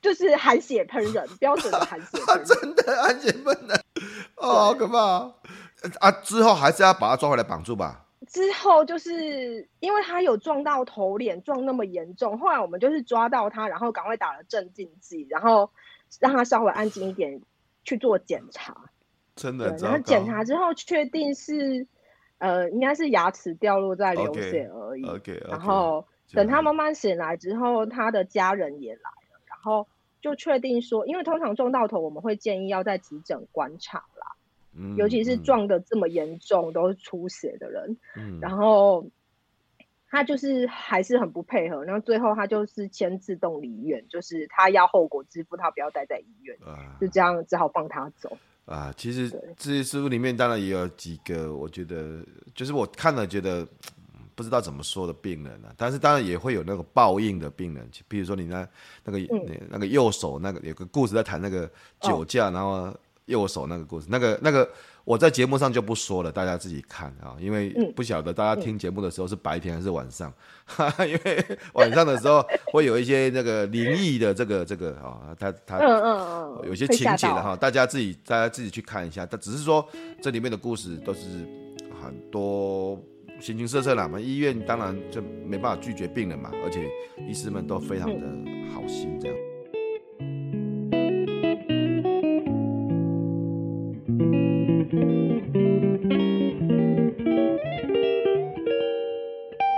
[0.00, 3.84] 就是含血喷人，标准的含血喷 人，真的含血喷人，
[4.36, 5.32] 哦，好可怕。
[6.00, 6.10] 啊！
[6.10, 8.06] 之后还是要把他抓回来绑住吧。
[8.26, 15.70] 之后就是因为他有撞到头脸，撞那么严重，后来我们就是抓到他，然后赶快打了镇静剂，然后
[16.20, 17.40] 让他稍微安静一点
[17.84, 18.90] 去做检查。
[19.34, 21.86] 真的，然后检查之后确定是
[22.38, 25.04] 呃，应该是牙齿掉落在流血而已。
[25.04, 29.86] Okay, okay, okay, 然后等他慢慢醒来之后，他的家人也来了，然后
[30.20, 34.32] 就确定说，因为通常撞到头，我们会建议要在急诊观察啦。
[34.98, 39.06] 尤其是撞得这么严重，嗯、都是出血的人，嗯，然后
[40.10, 48.36] 他就是还是很不配合，然后最后他就是签自动离院，就是他要后果自负，他不要待在医院，啊，就这样只好放他走。
[48.64, 53.66] 啊，其实这些师傅里面当然也有几个，我觉得就是我看了觉得
[54.34, 58.68] 不知道怎么说的病人啊，但是当然也会有那个报应的病人，比如说你那
[59.04, 62.96] 那个、嗯、那个右手那个有个故事在谈那个酒驾，哦、然后。
[63.26, 64.70] 右手那个故事，那个那个
[65.06, 70.32] 我在节目上就不说了，大家自己看啊，因为不晓得大家听节目的时候是白天还是晚上，
[70.64, 79.88] 哈、嗯、哈，因为晚上的时候会有一些那个灵异的这个这个啊，他他嗯嗯嗯，有些情节的哈，大家自己大家自己去看一下，但只是说
[80.20, 81.20] 这里面的故事都是
[82.02, 83.00] 很多
[83.38, 86.90] 形形色色的嘛，医院当然就没办法拒绝病人嘛，而且
[87.28, 88.26] 医师们都非常的
[88.74, 89.36] 好心这样。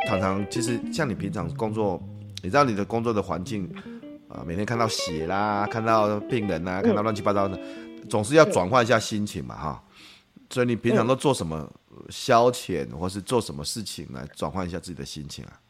[0.09, 2.03] 常常其实像你平常工作，
[2.43, 3.67] 你知道你的工作的环境
[4.27, 7.61] 啊、呃，每天看到血啦，看到病人呐，看到乱七八糟的，
[8.09, 9.85] 总是要转换一下心情嘛哈。
[10.49, 11.71] 所以你平常都做什么
[12.09, 15.61] 消遣，或是做什么事情来转换一下自己的心情啊？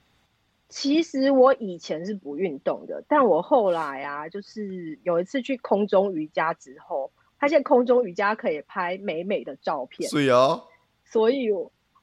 [0.68, 7.10] 其实我以前是不运动的，但我后来啊，就是有一次去空中瑜伽之后。
[7.40, 10.60] 发现空中瑜伽可以拍美美的照片，是哦。
[11.04, 11.48] 所以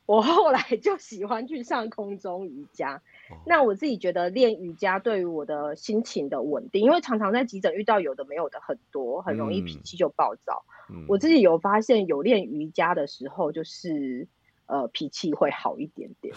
[0.05, 3.01] 我，我后来就喜欢去上空中瑜伽。
[3.29, 3.37] 哦。
[3.45, 10.63] 那我自己觉得练瑜伽对于我的心情的稳定，因为常常在急诊遇到有的没有的很多，很容易脾气就暴躁。
[10.89, 11.05] 嗯。
[11.07, 14.27] 我自己有发现，有练瑜伽的时候，就是
[14.67, 16.33] 呃脾气会好一点点。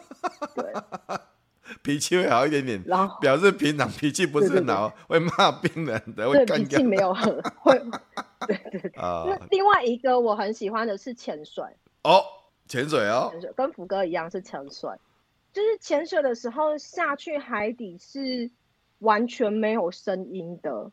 [0.54, 0.72] 对。
[1.82, 6.58] 脾气会好一点点，然后表示平常脾气不是很好，会骂病人的， 会干。
[6.62, 7.80] 脾气没有很会。
[8.46, 8.90] 对对对。
[9.00, 9.24] 啊。
[9.26, 11.64] 那另外一个我很喜欢的是潜水。
[12.02, 12.22] 哦，
[12.68, 13.28] 潜水哦。
[13.32, 14.90] 潜水跟福哥一样是潜水，
[15.52, 18.50] 就是潜水的时候下去海底是
[18.98, 20.90] 完全没有声音的。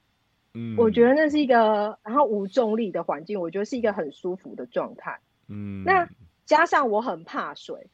[0.54, 0.76] 嗯。
[0.78, 5.20] 我觉得那是一个然后无重力的环境，我觉得是一个很舒服的状态。
[5.48, 5.84] 嗯。
[5.84, 6.08] 那
[6.46, 7.88] 加上我很怕水。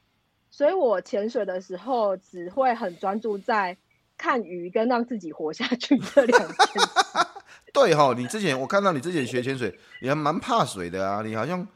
[0.50, 3.78] 所以我潜水的时候只会很专注在
[4.18, 6.80] 看鱼跟让自己活下去这两件事。
[7.74, 11.22] 对哈，你之前我看到你之前学潜水，你还蛮怕水的啊。
[11.22, 11.68] 你好像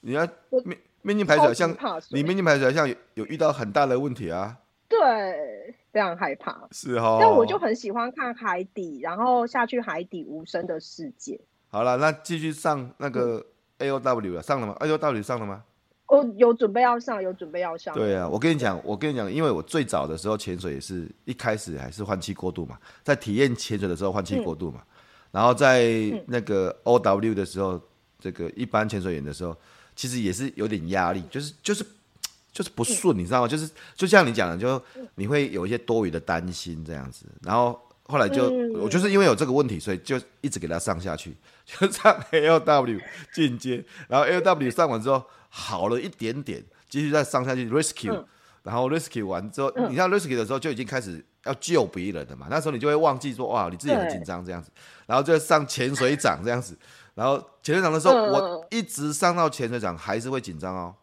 [0.00, 0.28] 你要
[0.64, 1.70] 面面镜排水，像
[2.10, 4.56] 你面镜排水，像有有遇到很大的问题啊。
[4.88, 6.66] 对，非常害怕。
[6.70, 7.18] 是哈。
[7.20, 11.38] 但我就很喜欢看海底，然后下去海底无声的世界。
[11.68, 13.44] 好了，那继续上那个
[13.78, 15.62] A O W 了，上了吗？A O W 上了吗？
[16.06, 17.94] 我有准备要上，有准备要上。
[17.94, 24.94] 对啊，我跟你讲，我跟你讲，因为我最早的时候潜水也是一开始还是换气过度嘛，在体验潜水的时候换气过度嘛，嗯、
[25.32, 25.86] 然后在
[26.26, 27.82] 那个 O W 的时候，嗯、
[28.18, 29.54] 这个一般潜水员的时候，
[29.98, 31.84] 其实也是有点压力，就是就是
[32.54, 33.48] 就是不顺，嗯、你知道吗？
[33.48, 34.80] 就是就像你讲的，就
[35.16, 41.34] 你会有一些多余的担心这样子，然后后来就、嗯、我就是因为有这个问题，所以就一直给他上下去，
[41.66, 43.00] 就上 L W
[43.34, 45.24] 进阶，然后 L W 上完之后。
[45.50, 48.22] 好了一点点，继续再上下去 rescue，、嗯、
[48.62, 54.70] 然后 rescue 完之后，嗯、你看 rescue 的时候就已经开始要救别人了嘛，那时候你就会忘记说哇，你自己很紧张这样子，
[55.06, 56.76] 然后就上潜水长这样子，
[57.18, 60.94] 然后潜水长的时候，嗯、我一直上到潜水长还是会紧张哦，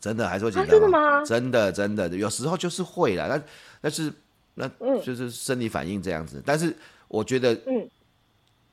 [0.00, 0.70] 真的还是会紧张、啊？
[0.70, 1.24] 真的吗？
[1.24, 3.42] 真的真的，有时候就是会啦，那
[3.80, 4.12] 那是
[4.54, 4.68] 那
[5.02, 6.38] 就是生理反应这样子。
[6.38, 6.72] 嗯、但是
[7.08, 7.90] 我觉得，嗯，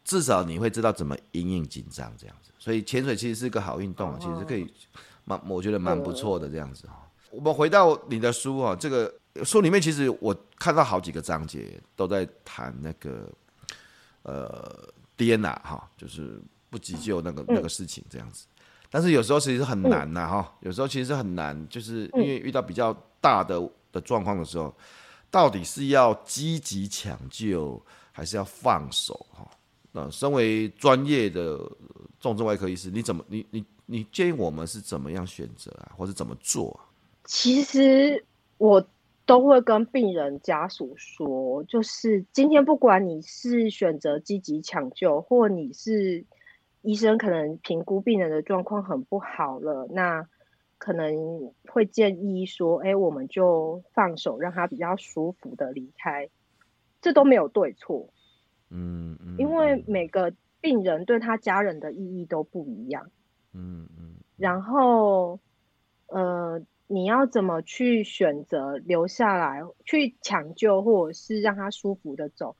[0.03, 2.51] 至少你会知道怎么因应紧张这样子。
[2.59, 4.71] 所以潜水其实是一个好运动，哦、其实可以
[5.23, 6.93] 蛮我觉得蛮不错的这样子哈。
[7.31, 9.11] 嗯、我们回到你的书啊，这个
[9.43, 13.27] 书里面其实我看到好几个章节都在谈那个
[14.21, 18.45] 呃 DNA 哈，就是不急救那个、嗯、那个事情这样子。
[18.89, 23.59] 但是有时候其实很难呐，哈，有时候其实很难，就是因为遇到比较大的
[23.91, 24.73] 的状况的时候，
[25.29, 29.49] 到底是要积极抢救还是要放手哈？
[29.91, 31.59] 那身为专业的
[32.19, 36.87] 重症外科医师，你怎么你你你建议我们是怎么样选择啊，或是怎么做啊？
[37.25, 38.23] 其实
[38.57, 38.85] 我
[39.25, 46.25] 都会跟病人家属说，就是今天不管你是选择积极抢救，或你是。
[46.87, 50.29] 医生可能评估病人的状况很不好了，那
[50.77, 56.29] 可能会建议说：“哎，我们就放手，让他比较舒服的离开。”
[57.01, 58.07] 这都没有对错，
[58.69, 63.09] 嗯，嗯，因为每个病人对他家人的意义都不一样，
[63.53, 64.17] 嗯嗯。
[64.37, 65.39] 然后，
[66.05, 72.55] 呃，你要怎么去选择留下来去抢救，或者是让他舒服的走，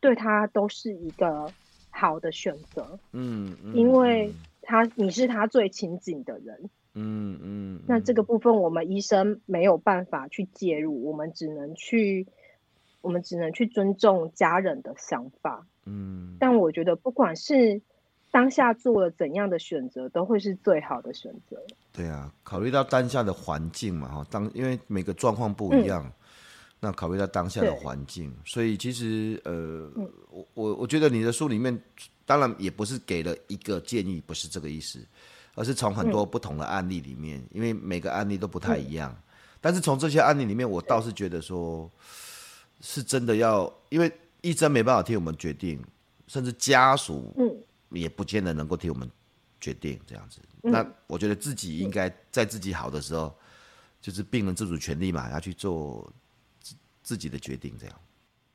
[0.00, 1.52] 对他都是一个。
[1.92, 12.28] 好的选择，嗯，嗯，因为他你是他最亲近的人，嗯嗯，嗯，那这个部分我们医生没有办法去介入，我们只能去，
[13.00, 17.82] 我们只能去尊重家人的想法，嗯，但我觉得不管是
[18.30, 21.56] 当下做了怎样的选择，都会是最好的选择。
[21.92, 26.04] 对啊，考虑到当下的环境嘛，哈，当因为每个状况不一样。
[26.04, 26.12] 嗯
[26.82, 29.52] 那考虑到当下的环境，所以其实呃，
[29.96, 31.78] 嗯、我我我觉得你的书里面
[32.24, 34.98] 当然也不是给了一个建议，不是这个意思，
[35.54, 39.12] 而是从很多不同的案例里面，嗯、因为每个案例都不太一样。
[39.12, 39.22] 嗯、
[39.60, 41.90] 但是从这些案例里面，我倒是觉得说，
[42.80, 45.78] 是真的要，因为医生没办法替我们决定，
[46.28, 47.30] 甚至家属
[47.90, 49.10] 也不见得能够替我们
[49.60, 50.40] 决定这样子。
[50.62, 53.34] 嗯、那我觉得自己应该在自己好的时候，
[54.00, 56.12] 就是病人自主权利嘛，要去做。
[57.02, 58.00] 自己的决定这样，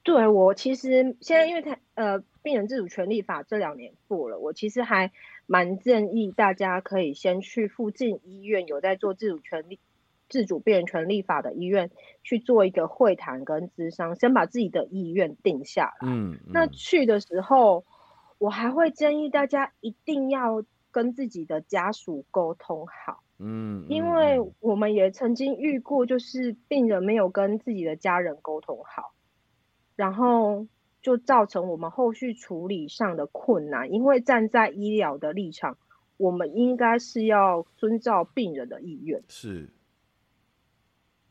[0.04, 5.12] 对我其实现在因为他呃病人自主权利法这两年过了，我其实还
[5.46, 9.80] 蛮建议大家可以先去附近医院有在做自主权利
[10.30, 11.92] 自主病人权利法的医院
[12.24, 16.08] 去做一个会谈跟咨商，先把自己的意愿定下来。
[16.08, 17.84] 嗯，嗯，那去的时候，
[18.38, 23.24] 我还会建议大家一定要跟自己的家属沟通好。
[23.38, 29.14] 嗯，因为我们也曾经遇过，就是病人没有跟自己的家人沟通好，
[29.98, 30.66] 然后
[31.02, 33.92] 就造成我们后续处理上的困难。
[33.92, 35.78] 因为站在医疗的立场，
[36.16, 39.22] 我们应该是要遵照病人的意愿。
[39.28, 39.70] 是，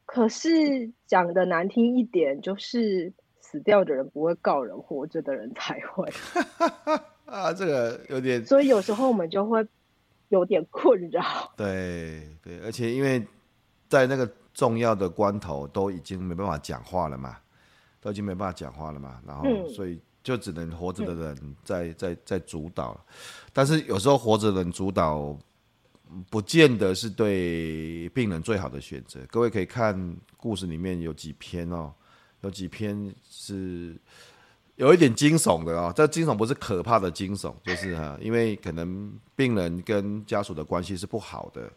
[0.05, 3.15] 可是讲的难听一点，就是
[3.55, 6.13] 死掉的人不会告人，活着的人才会。
[7.25, 8.45] 啊，这个有点。
[8.45, 9.65] 所以有时候我们就会。
[10.31, 13.25] 有点困扰，对对，而且因为
[13.89, 17.37] 在那个重要的关头都已经没办法讲话了嘛，
[18.01, 22.99] 都已经没办法讲话了嘛，然后所以就只能活着的人在在在主导，
[23.53, 25.39] 但是有时候活着的人主导
[26.31, 29.21] 不见得是对病人最好的选择。
[29.29, 29.95] 各位可以看
[30.37, 31.93] 故事里面有几篇哦，
[32.45, 33.97] 有几篇是。
[34.77, 41.71] 有一点惊悚的哦，这惊悚不是可怕的惊悚，就是哈，因为可能病人跟家属的关系是不好的，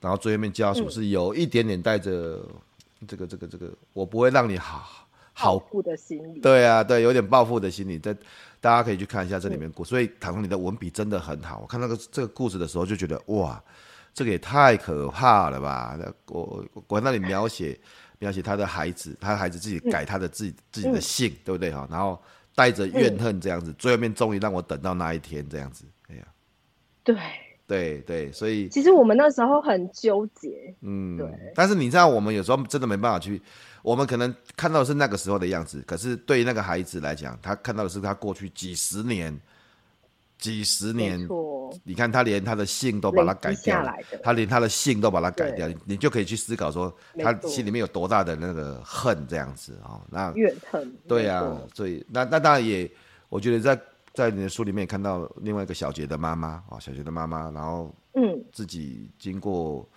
[0.00, 2.40] 然后最后面家属是有一点点带着
[3.06, 6.40] 这个这个这个，我不会让你好好报复的心理。
[6.40, 7.98] 对啊，对，有点报复的心理。
[7.98, 8.16] 在
[8.62, 9.84] 大家可以去看一下这里面故。
[9.84, 13.62] 所以唐唐你的文笔真的很好，我看那个这个故事的时候就觉得哇，
[14.14, 15.98] 这个也太可怕了吧！
[16.28, 17.78] 我我在那里描写。
[18.22, 21.88] 描写他的孩子，他的孩子自己改他的自己、嗯、自己的姓，嗯、对不对哈？
[21.90, 22.16] 然后
[22.54, 26.22] 带着怨恨这样子，嗯、最后面终于让我等到那一天这样子，哎呀，
[27.02, 27.16] 对
[27.66, 31.26] 对对，所以其实我们那时候很纠结，嗯，对。
[31.56, 33.42] 但是你知道，我们有时候真的没办法去，
[33.82, 39.36] 我们可能看到的是那个时候的样子，可是对于那个孩子来讲，他看到的是他过去几十年。
[40.42, 41.28] 几十年，
[41.84, 43.94] 你看他连他的姓都把它改掉了，
[44.24, 50.02] 他连他的姓都把它改掉，对你就可以去思考说，他心里面有多大的那个恨这样子啊？
[50.10, 52.90] 那怨恨，对啊，所以那那当然也，
[53.28, 53.80] 我觉得在
[54.12, 59.88] 在你的书里面看到另外一个小杰的妈妈啊，小杰的妈妈，然后嗯，自己经过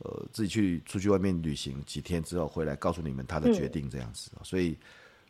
[0.00, 4.76] 呃自己去出去外面旅行几天之后回来，告诉你们他的决定这样子，嗯、所以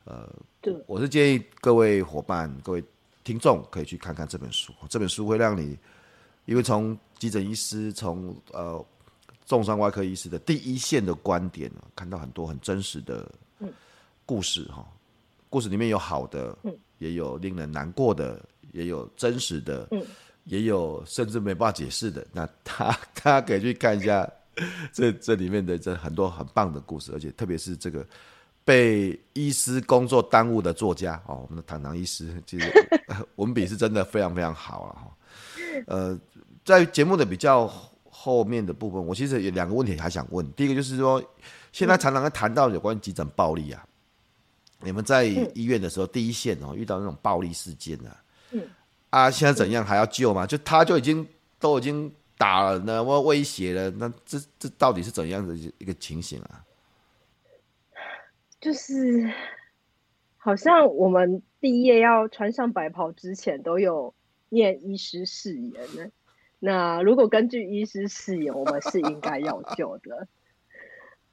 [0.04, 0.28] 呃，
[0.60, 0.74] 对。
[0.88, 2.82] 我是建议各位伙伴各位。
[3.28, 5.76] 听众可以去看看这本书，这本书会让你，
[6.46, 8.82] 因为从急诊医师从呃
[9.44, 13.30] 重伤外科医师的第一线的观点，看到很多很真实的
[14.24, 14.76] 故事哈。
[14.78, 14.96] 嗯、
[15.50, 20.02] 故事里面有好的，嗯、也有令人难过的，也有真实的，嗯、
[20.44, 22.26] 也有甚至没办法解释的。
[22.32, 24.26] 那他 他可以去看一下
[24.90, 28.06] 这这里面的这很多很棒的故事，而且特别是这个
[28.68, 32.70] 被医师工作耽误的作家哦，我们的堂堂医师其实
[33.36, 35.16] 文笔是真的非常非常好啊哈。
[35.86, 36.20] 呃，
[36.66, 37.66] 在节目的比较
[38.10, 40.46] 后面的部分，我其实有两个问题还想问。
[40.52, 41.22] 第一个就是说，
[41.72, 43.82] 现在常常在谈到有关急诊暴力啊，
[44.82, 48.68] 你们在医院的时候第一线哦，遇到那种暴力事件啊，嗯，
[49.08, 50.46] 啊，现在怎样还要救吗？
[50.46, 51.26] 就他就已经
[51.58, 56.62] 都已经打了呢，或威胁了，那这这到底是怎样的一个情形啊？
[58.60, 59.32] 就是
[60.36, 64.14] 好像我们毕业要穿上白袍之前都有。
[64.50, 66.10] 念医师誓言呢？
[66.58, 70.26] 那如果根据医师誓言，我们是应该要救的。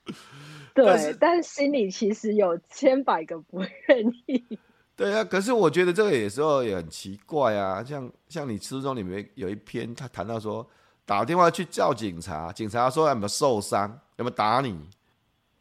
[0.75, 4.59] 对，但，但心里其实有千百个不愿意。
[4.97, 7.81] 对啊，可是我觉得这个有时候也很奇怪啊。
[7.81, 10.69] 像像你书中里面有一篇，他谈到说，
[11.05, 14.77] 打电话去叫警察，警察说有没有受伤，有没有打你？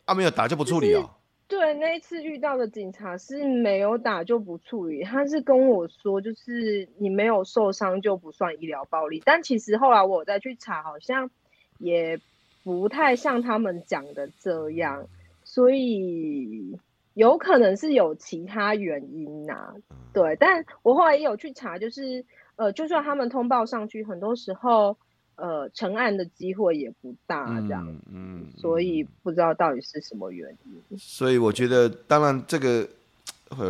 [0.07, 1.09] 啊，没有打就不处理哦。
[1.47, 9.23] 对，那一次遇到的警察是没有打就不处理，他是跟我说，就是你没有受伤就不算医疗暴力。
[9.25, 11.31] 但其实后来我再去查，好像
[11.79, 12.19] 也
[12.65, 15.07] 不太像他们讲的这样，
[15.45, 16.79] 所以
[17.13, 19.75] 有可能是有其他原因呐、啊。
[20.15, 22.25] 对，但我后来也有去查，就是
[22.57, 24.97] 呃，就算他们通报上去，很多时候。
[25.37, 30.99] 呃，成案的机会也不大，这样，嗯，嗯，所以不知道到底是什么原因。
[30.99, 32.89] 所以我觉得，当然这个，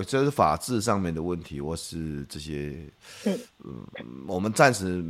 [0.06, 2.76] 这是法治上面的问题，或是这些，
[4.26, 5.02] 我们暂时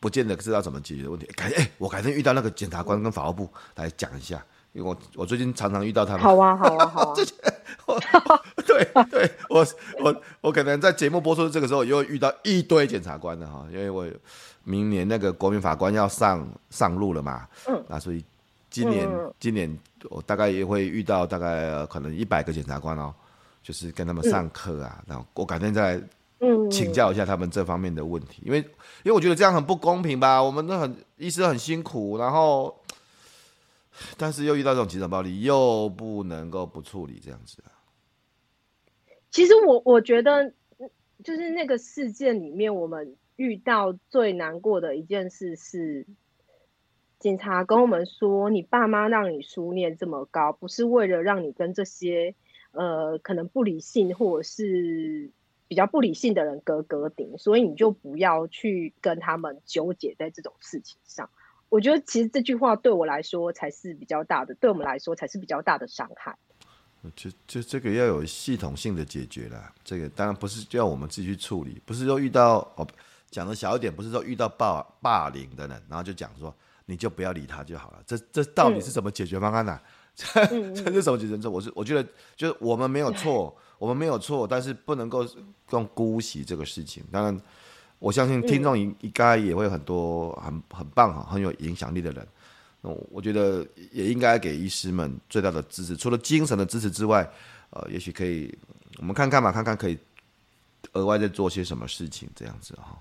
[0.00, 1.26] 不见得知道怎么解决的问题。
[1.36, 4.44] 改，哎，我改天遇到那个检察官跟法务部来讲一下，
[4.74, 6.22] 因为我我最近常常遇到他们。
[6.22, 7.14] 好啊，好啊，好啊。
[7.86, 8.00] 我
[8.66, 9.66] 对对，我
[10.00, 14.06] 我我可能在节目播出这个时候，又遇到一堆检察官的哈，因为我。
[14.66, 17.46] 明年那个国民法官要上上路了嘛？
[17.68, 18.24] 嗯，那所以
[18.70, 23.12] 今年、嗯、今年我大概也会遇到大概、呃、可能一百个检察官哦，
[23.62, 26.00] 就是跟他们上课啊，嗯、然后我改天再
[26.70, 28.58] 请教一下他们这方面的问题，因为
[29.02, 32.74] 因为我觉得这样很不公平吧，我们都很医师很辛苦，然后
[34.16, 37.72] 但是又遇到这种急诊暴力，又不能够不处理这样子啊。
[39.30, 40.52] 其实我我觉得
[41.22, 43.16] 就是那个事件里面我们。
[43.36, 46.06] 遇到最难过的一件事是，
[47.18, 52.36] 警察跟我们说，你爸妈让你书念这么高，不是为了让你跟这些
[52.70, 55.32] 呃可能不理性或者是
[55.66, 61.28] 比较不理性的人格格顶，所以你就不要去跟他们纠结在这种事情上。
[61.74, 66.32] 我觉得其实这句话对我来说才是比较大的，对我们来说才是比较大的伤害。
[67.16, 72.86] 就就这个要有系统性的解决了，这个当然不是要我们自己去处理，不是说遇到哦。
[73.28, 76.54] 讲的小一点，不是说遇到霸霸凌的人，然后就讲说
[76.86, 78.00] 你就不要理他就好了。
[78.06, 79.82] 这这到底是什么解决方案呢、 啊？
[80.52, 81.52] 嗯、这这是什么解决方案？
[81.52, 85.26] 我是我觉得，就是我们没有错，我们没有错，但是不能够
[85.70, 87.02] 用姑息这个事情。
[87.10, 87.40] 当然，
[87.98, 92.26] 我相信听众应应该也会很多很很棒哈，很有影响力的人。
[92.82, 97.26] 那我觉得也应该给医师们最大的支持，除了精神的支持之外，
[97.70, 98.54] 呃，也许可以
[98.98, 99.98] 我们看看嘛，看看可以
[100.92, 102.98] 额外再做些什么事情，这样子哈。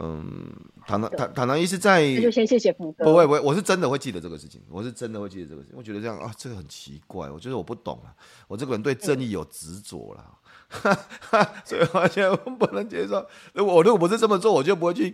[0.00, 0.48] 嗯，
[0.86, 3.04] 堂堂堂堂医师在，那就先谢谢鹏哥。
[3.04, 5.76] 不会不会，我是真的会记得这个事情，我是真的会记得这个事情。
[5.76, 8.14] 我觉得这样啊，这个很奇怪，我觉得我不懂啊，
[8.46, 10.38] 我这个人对正义有执着了，
[10.68, 13.26] 哈哈、嗯，所以完全不能接受。
[13.54, 15.06] 如果我如果不是这么做，我就不会去，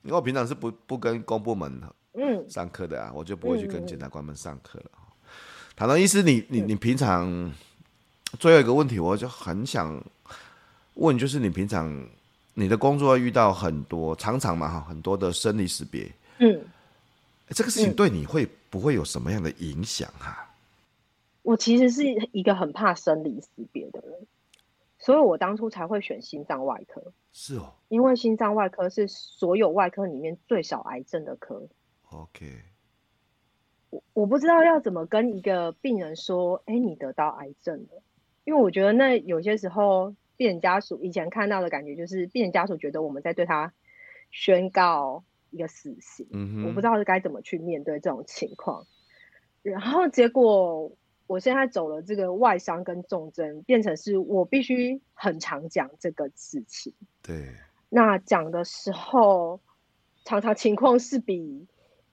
[0.00, 1.78] 因为我平常是不不跟公部门
[2.14, 4.90] 嗯上课的啊，我就不会去跟检察官们上课了。
[4.94, 5.28] 嗯、
[5.76, 7.52] 堂堂医师，你你你平常
[8.38, 10.02] 最后一个问题，我就很想
[10.94, 12.08] 问，就是你平常。
[12.60, 16.06] 你的工作要遇到很多，常常嘛哈，很多的生离死别。
[16.38, 16.62] 嗯，
[17.48, 20.46] 这个事情对你会不会有什么样的影响哈？
[21.40, 24.26] 我其实是一个很怕生离死别的人，
[24.98, 27.02] 所以我当初才会选心脏外科。
[27.32, 31.66] 是哦，因为心脏外科是所有外科里面最少癌症的科。
[32.10, 32.60] OK，
[33.88, 38.02] 我我不知道要怎么跟一个病人说，哎，你得到癌症了，
[38.44, 40.14] 因为我觉得那有些时候。
[40.40, 43.74] 病人家属以前看到的感觉就是，病人家属觉得我们在对他
[44.30, 48.86] 宣告一个死刑，嗯、哼我不知道是该怎么去面对这种情况。
[49.62, 50.90] 然后结果，
[51.26, 56.94] 我现在走了这个外伤跟重症，变成是我必须很常讲这个事情。
[57.20, 57.48] 对，
[57.90, 59.60] 那讲的时候，
[60.24, 61.66] 常常情况是比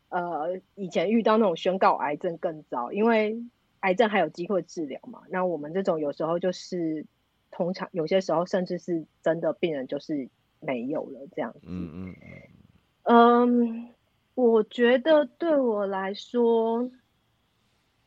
[0.09, 3.41] 呃以前遇到那种宣告癌症更糟，因为
[3.79, 5.21] 癌症还有机会治疗嘛。
[5.29, 7.05] 那我们这种有时候就是
[7.57, 10.29] 通常有些时候甚至是真的病人就是
[10.59, 11.61] 没有了这样子。
[11.63, 12.15] 嗯嗯
[13.01, 13.89] 嗯，
[14.35, 16.91] 我觉得对我来说，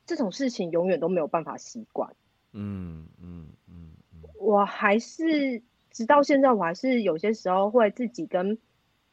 [0.06, 2.14] 这种事情永远都没有办法习惯。
[2.52, 3.90] 嗯嗯嗯，
[4.38, 8.56] 我还是直到现在，我还是有些时候会自己跟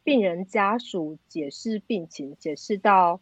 [0.04, 3.22] 病人家属解释病情，解释到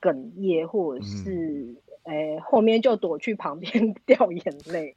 [0.00, 4.96] 哽咽，或者是诶后面就躲去旁边 掉眼泪。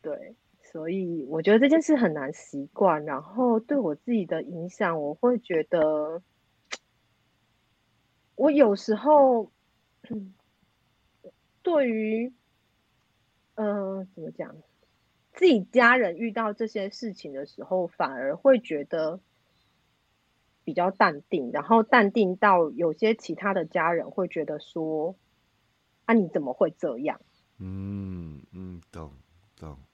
[0.00, 0.36] 对，
[0.76, 6.22] 所以我觉得这件事很难习惯，然后对我自己的影响，我会觉得
[8.34, 9.50] 我有时候
[11.62, 12.30] 对于。
[13.54, 14.54] 呃，怎么讲？
[15.32, 19.18] 自己家人遇到这些事情的时候，反而会觉得
[20.62, 25.16] 比较淡定，然后淡定到有些其他的家人会觉得说
[26.04, 27.18] ：“啊，你怎么会这样？”
[27.56, 29.10] 嗯嗯，懂
[29.58, 29.85] 懂。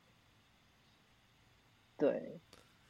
[2.02, 2.40] 对，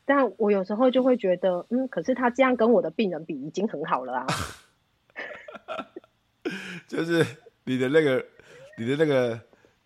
[0.07, 4.27] 但我有时候就会觉得，嗯，可是他这样跟我的病人比，已经很好了啊。
[6.89, 7.23] 就是
[7.65, 8.25] 你的那个，
[8.79, 9.39] 你的那个。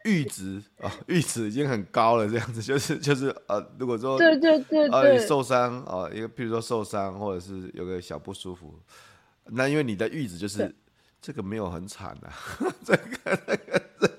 [0.07, 8.79] 阈值啊，阈值已经很高了，这样子就是就是呃，如果说对对对呃你受伤啊，一个譬如说受伤或者是有个小不舒服，
[9.47, 10.73] 那因为你的阈值就是
[11.21, 12.31] 这个没有很惨的，
[12.87, 13.03] 这个
[13.49, 14.16] 那个，这个、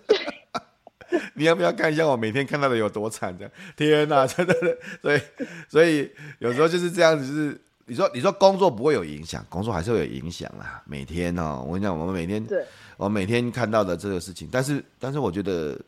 [1.38, 3.52] 你要不要看一下我每天看到的有多惨这样？
[3.76, 4.54] 天哪， 真的，
[5.02, 5.22] 所以
[5.70, 10.82] 所以有时候就是这样子，就是你说你说工作不会有影响，工作还是会有影响啦。
[10.86, 12.66] 每天哦，我跟你讲，我们每天对。
[12.98, 15.80] 我每天看到的这个事情，但是但是我觉得，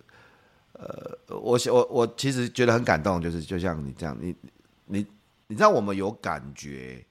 [0.73, 4.35] 呃，我我我其实觉得很感动，就是就像你这样，你
[4.85, 5.03] 你
[5.47, 7.03] 你知道我们有感觉，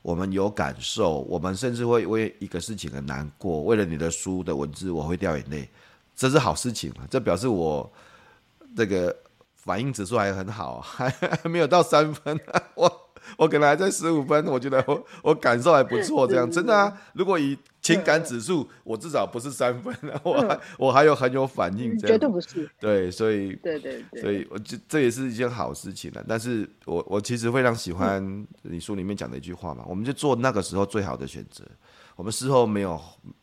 [0.00, 5.68] 我们有感受，我们甚至会为一个事情很难过，为了你的书的文字我会掉眼泪，
[6.14, 7.06] 这是好事情嘛？
[7.10, 7.90] 这表示我
[8.76, 9.14] 这个
[9.54, 11.08] 反应指数还很好，还
[11.42, 12.38] 还没有到三分，
[12.76, 13.08] 我。
[13.38, 16.92] 我可能还在十五分，我觉得我 我感受还不错，这样真的啊。
[17.12, 19.94] 如果以情感指数，我至少不是三分，
[20.24, 22.68] 我还我还有很有反应，这样绝对不是。
[22.80, 26.24] 对，所以对对对，所以我这这也是一件好事情了。
[26.28, 31.64] 但是我我其实非常喜欢你书里面讲的一句话嘛，我们就做那个时候最好的选择，
[32.16, 33.00] 我们事后没有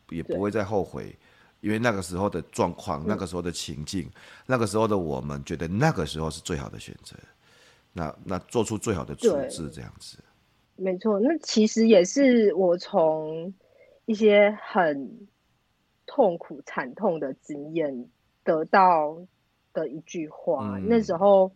[0.10, 1.18] 也不会再后悔，
[1.62, 4.10] 因为那个时候的状况、那个时候的情境、
[4.46, 7.16] 那个时候的我们觉得那个时候是最好的选择。
[7.92, 10.20] 那那做出最好的处置，这样子，
[10.76, 11.20] 没错。
[11.20, 13.52] 那其实也是我从
[14.06, 15.28] 一些很
[16.06, 18.08] 痛苦、惨痛的经验
[18.44, 19.20] 得到
[19.74, 20.78] 的一句话。
[20.78, 21.52] 嗯、那时候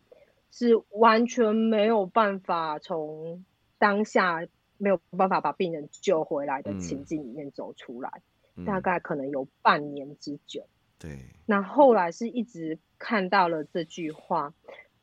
[0.50, 3.46] 是完全没有办法从
[3.78, 4.46] 当下
[4.78, 8.22] 没有办法把病人救回来的情境里面走出来，嗯、
[8.66, 10.66] 大概可能有半年之久。
[10.98, 11.20] 对。
[11.46, 14.54] 那后来是一直看到了这句话，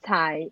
[0.03, 0.51] 才。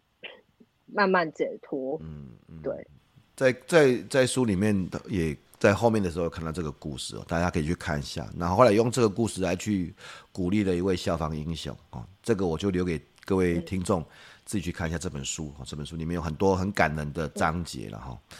[0.90, 2.88] 慢慢解脱，嗯嗯，对，
[3.36, 8.26] 在在在书里面，也在后面的时候看到这个故事哦，大家可以去看一下。
[8.38, 9.94] 然后后来用这个故事来去
[10.32, 14.02] 鼓励了一位消防英雄哦，这个我就留给各位听众
[14.46, 15.62] 自己去看一下这本书哦。
[15.66, 18.18] 这本书里面有很多很感人的章节了哈。
[18.30, 18.38] 嗯，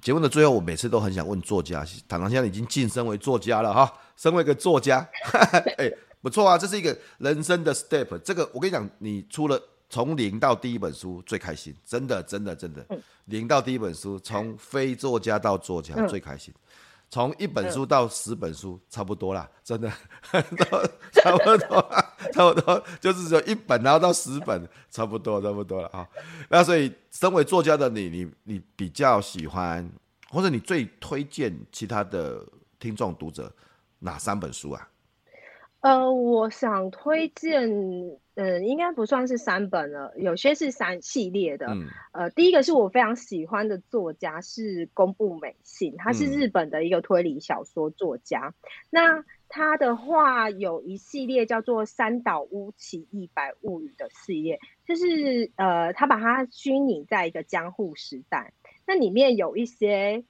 [0.00, 5.06] 节目的最后，我每次都很想问作家，唐唐现在已经晋升为作家了哈，身为一个作家，
[5.78, 5.90] 哎，
[6.20, 8.18] 不错啊，这是一个人生的 step。
[8.18, 9.60] 这个我跟你讲，你出了。
[9.94, 12.82] 从零到第一本书最开心，真的真的真的，
[13.26, 16.50] 零到第一本书，从非作家到作家最开心，
[17.12, 19.92] 从一本书到十本书差不多啦，真的，
[21.12, 21.94] 差不多，
[22.32, 26.08] 差不多，就是说一本然后到十本，差不多差不多了啊。
[26.48, 29.86] 那所以，身为作家的你，你你比较喜欢，
[30.30, 32.42] 或者你最推荐其他的
[32.78, 33.54] 听众读者
[33.98, 34.88] 哪三本书啊？
[35.80, 37.68] 呃，我想推荐。
[38.34, 41.66] 嗯，应该不算是三本了，有些是三系列的。
[41.68, 48.48] 嗯、呃，第一个是我非常喜欢的作家是宫部美幸，他是日本的一个推理小说作家。
[48.48, 48.54] 嗯、
[48.90, 58.54] 那他的话有一系列叫做《三岛屋奇一百物语》的系列，就是呃，他把它虚拟在一个江户时代，
[58.86, 60.24] 那里面有一些。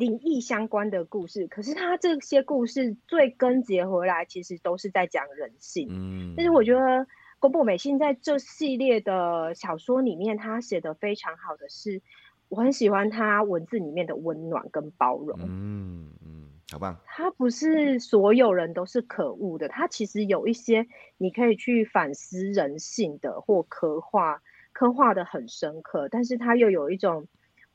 [0.00, 5.88] 灵异相关的故事，可是他这些故事最根结回来，其实都是在讲人性。
[5.90, 7.06] 嗯，但是我觉得
[7.38, 12.00] 宫部美幸在这系列的小说里面，他写的非常好的是，
[12.48, 15.38] 我很喜欢他文字里面的温暖跟包容。
[15.42, 16.96] 嗯嗯，好棒。
[17.04, 20.86] 他不是所有人都是可恶的，他其实有一些
[21.18, 24.40] 你可以去反思人性的，或刻画
[24.72, 27.28] 刻画得很深刻，但是他又有一种。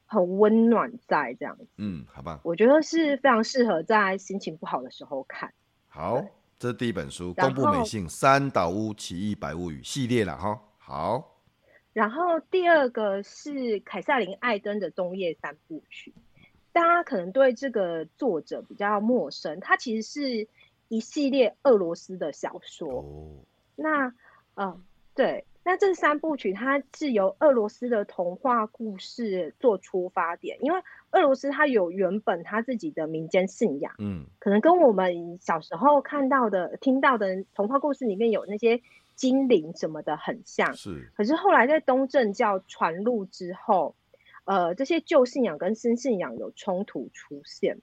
[0.06, 1.68] 很温暖在这样子。
[1.78, 2.40] 嗯，好吧。
[2.44, 5.54] 我觉得是非常适合在心情不好的时候看。
[5.88, 6.24] 好，
[6.60, 10.62] 这是第一本书，宫部美幸三岛屋奇异百物语系列了哈。
[10.78, 11.32] 好。
[11.94, 16.14] 然后第二个是凯瑟琳艾登的冬夜三部曲，
[16.74, 20.48] 大家可能对这个作者比较陌生，它其实是
[20.90, 23.00] 一系列俄罗斯的小说。
[23.00, 23.46] 哦、
[23.76, 24.08] 那，
[24.56, 24.82] 嗯、呃，
[25.16, 25.46] 对。
[25.68, 38.80] 那这三部曲，它是由俄罗斯的童话故事做出发点，因为俄罗斯它有原本它自己的民间信仰，嗯，可能跟我们小时候看到的、听到的童话故事里面有那些
[39.16, 41.12] 精灵什么的很像，是。
[41.16, 43.96] 可是后来在东正教传入之后，
[44.44, 47.80] 呃，这些旧信仰跟新信仰有冲突出现。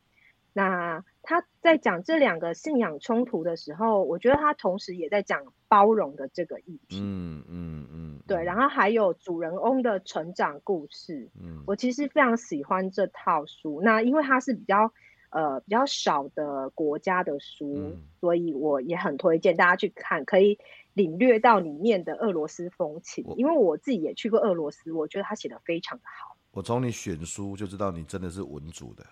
[0.52, 6.98] 那他在讲这两个信仰冲突的时候，我觉得他同时也在讲包容的这个议题。
[7.00, 8.42] 嗯嗯嗯，对。
[8.42, 11.30] 然后还有主人翁的成长故事。
[11.40, 13.80] 嗯，我其实非常喜欢这套书。
[13.82, 14.92] 那因为它是比较
[15.30, 20.58] 呃比较少的国家的书，嗯，所以我也很推荐大家去看，可以
[20.92, 23.24] 领略到里面的俄罗斯风情。
[23.36, 26.36] 因为我自己也去过俄罗斯，我觉得他写的非常的好。
[26.50, 29.06] 我从你选书就知道你真的是文主的。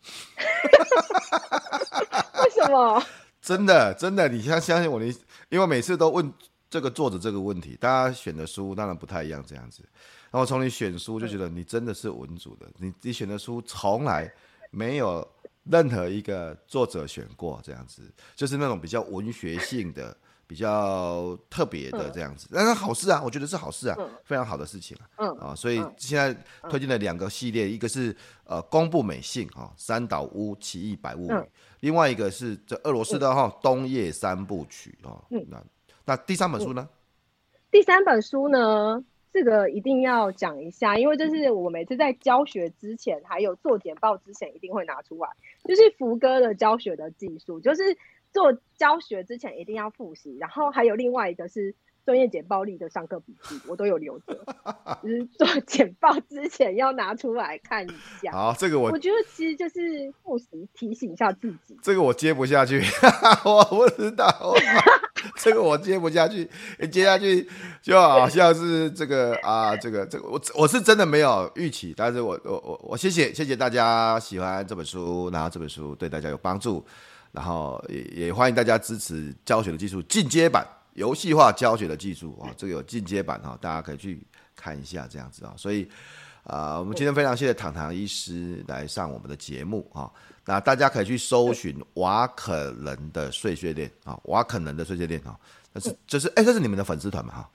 [2.42, 3.02] 为什么？
[3.40, 5.14] 真的，真的，你相相信我，你
[5.48, 6.32] 因为每次都问
[6.68, 9.82] 这个作者这个问题，大家选的书当然不太一样，这样子。
[10.30, 14.32] 然后从你选书就觉得你真的是文主的，你你选的书从来
[14.70, 15.26] 没有
[15.64, 18.02] 任何一个作者选过，这样子，
[18.36, 20.16] 就是那种比较文学性的。
[20.50, 25.30] 比较特别的这样子，那、嗯、是好事啊，我觉得是好事啊，嗯、非常好的事情啊，嗯。
[25.38, 26.34] 啊，所以现在
[26.68, 31.48] 推荐了两个系列，嗯、一个是呃宫部美幸啊，三岛屋奇异百物语，嗯、
[31.78, 35.62] 另外一个是这俄罗斯的哈、嗯、冬夜三部曲啊，嗯，那
[36.04, 36.88] 那第三本书呢？
[37.70, 45.28] 第三本书呢，这个一定要讲一下，因为这是我每次在教学之前，还有做简报之前一定会拿出来，
[45.62, 47.96] 就是福哥的教学的技术，就是。
[48.32, 51.74] 做教学之前一定要复习，然后还有另外一个是
[52.06, 54.34] 专业简报力的上课笔记，我都有留着，
[55.02, 58.32] 就是做简报之前要拿出来看一下。
[58.32, 61.78] 好，这个我我觉得其实就是复习提醒一下自己。
[61.82, 62.82] 这个我接不下去，
[63.44, 64.26] 我不知道，
[65.36, 66.48] 这个我接不下去，
[66.90, 67.46] 接下去
[67.82, 76.84] 就好像是这个啊，这个这个我我是真的没有预期，但是我我我我谢谢谢谢大家喜欢这本书，然后这本书对大家有帮助。
[77.32, 84.26] 然后也也欢迎大家支持教学的技术进阶版，游戏化教学的技术啊，这个有进阶版哈，大家可以去
[84.56, 85.54] 看一下这样子啊。
[85.56, 85.84] 所以
[86.42, 90.10] 啊、呃，我们今天非常谢谢糖糖医师来上我们的节目啊。
[90.44, 95.38] 那大家可以去搜寻瓦肯人的碎碎念啊，瓦肯人的碎碎念啊。
[95.72, 97.32] 那是这是哎，这是你们的粉丝团嘛？
[97.34, 97.50] 哈，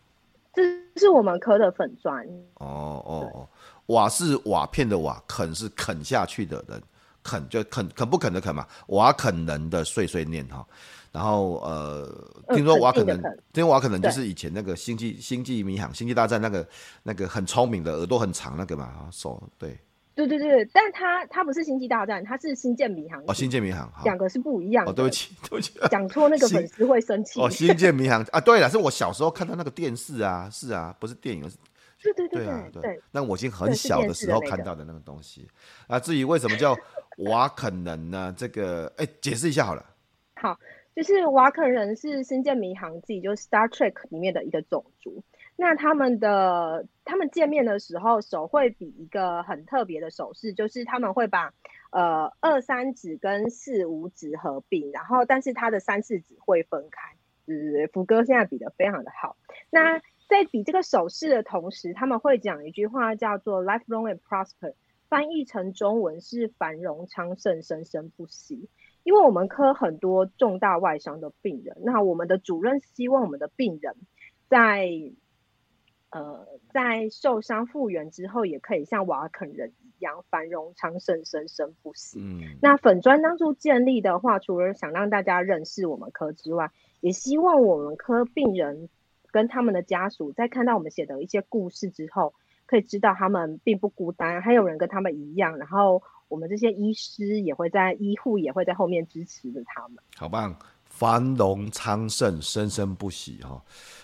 [0.54, 0.62] 这
[1.02, 2.26] 是我们科的粉专。
[2.54, 3.50] 哦哦哦，
[3.88, 6.82] 瓦是瓦片的瓦，肯是啃下去的人。
[7.26, 8.66] 啃就啃，啃不啃的啃嘛。
[8.88, 10.66] 瓦肯人的碎碎念哈，
[11.12, 12.08] 然后呃，
[12.56, 13.22] 听说瓦肯人，
[13.52, 16.66] 听说瓦肯人就是以前那个星际星际迷航、星际大战那个
[17.04, 19.78] 那个很聪明的耳朵很长那个嘛，手对。
[20.14, 23.22] 对对对，但他他不是星际大战，他是星舰迷航。
[23.28, 24.92] 哦，星舰迷航，两个是不一样的。
[24.92, 27.38] 哦，对不起，对不起，讲错那个粉丝会生气。
[27.42, 31.42] 哦，星舰迷航啊，对了，是我小时候看到那个电视啊，是啊，不是电影。
[31.42, 31.50] 对
[32.14, 33.02] 对对对啊，对。
[33.12, 35.48] 那我已经很小的时候看到的那个东西
[35.88, 36.76] 啊，至于为什么叫
[37.30, 38.34] 瓦肯人呢？
[38.38, 39.86] 这个哎，解释一下好了。
[40.36, 40.60] 好，
[40.96, 45.24] 就是瓦肯人是《星舰迷航记》就是 Star Trek 里面的一个种族。
[45.56, 51.54] 那他们的他们见面的时候，手会比一个很特别的手势，就是他们会把
[51.92, 57.16] 呃二三指跟四五指合并，然后但是他的三四指会分开。
[57.48, 59.38] 是福哥现在比的非常的好。
[59.70, 64.74] 那在比这个手势的同时，他们会讲一句话叫做 “Life long and prosper”，
[65.08, 68.68] 翻译成中文是“繁荣昌盛，生生不息”。
[69.06, 73.96] 因为我们科很多重大外伤的病人，那我们的主任希望我们的病人
[74.50, 74.90] 在
[76.10, 82.20] 呃在受伤复原之后，也可以像瓦肯人一样繁荣昌盛，生生不息。
[82.20, 88.90] 嗯，那粉砖当初建立的话，除了想让大家认识我们科之外，也希望我们科病人。
[89.36, 92.34] 跟他们的家属在看到我们写的一些故事之后，
[92.66, 95.58] 可以知道他们并不孤单，还有人跟他们一样。
[95.58, 99.98] 然后我们这些医师也会在医护也会在后面支持着他们。
[100.16, 103.62] 好棒，繁荣昌盛，生生不息哈。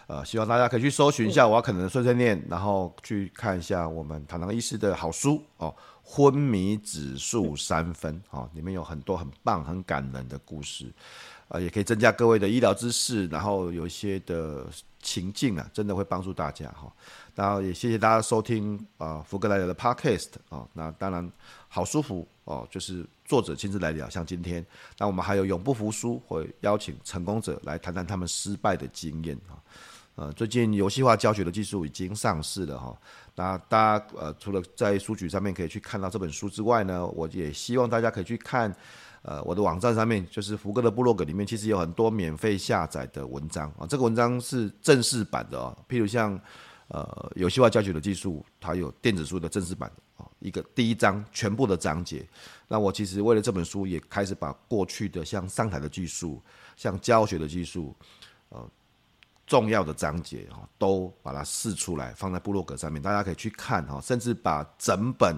[0.07, 5.73] 呃，希望大家可以去搜寻一下，瓦肯人的碎碎念，然后去看一下我们唐唐医师的好书哦，
[6.03, 10.91] 《昏迷指数三分》哦，里面有很多很棒、很感人的故事。
[11.47, 14.67] 啊，也可以增加各位的医疗知识，然后有一些的
[15.01, 16.91] 情境啊，真的会帮助大家哈。
[17.35, 21.29] 然后也谢谢大家收听啊，福格来聊的 Podcast 啊，那当然
[21.67, 24.65] 好舒服哦，就是作者亲自来聊，像今天，
[24.97, 29.55] 那我们还有永不服输，会邀请成功者来谈谈他们失败的经验啊。
[30.15, 32.95] 呃，最近游戏化教学的技术已经上市了哈。
[33.33, 38.75] 那大家呃，除了在书局上面可以去看到这本书之外呢，我也希望大家可以去看
[39.21, 43.85] 呃我的网站上面，就是福哥的部落格里面，其实有很多免费下载的文章啊。
[43.87, 46.39] 这个文章是正式版的哦，譬如像
[46.87, 52.27] 呃游戏化教学的技术，它有电子书的正式版啊，一个第一章全部的章节。
[52.67, 56.41] 那我其实为了这本书，也开始把过去的像上台的技术，
[56.75, 57.95] 像教学的技术，
[58.49, 58.69] 呃。
[59.47, 65.35] 重要的章节哈，都把它释出来，放在部落格上面，大家可以去看哈，甚至把整本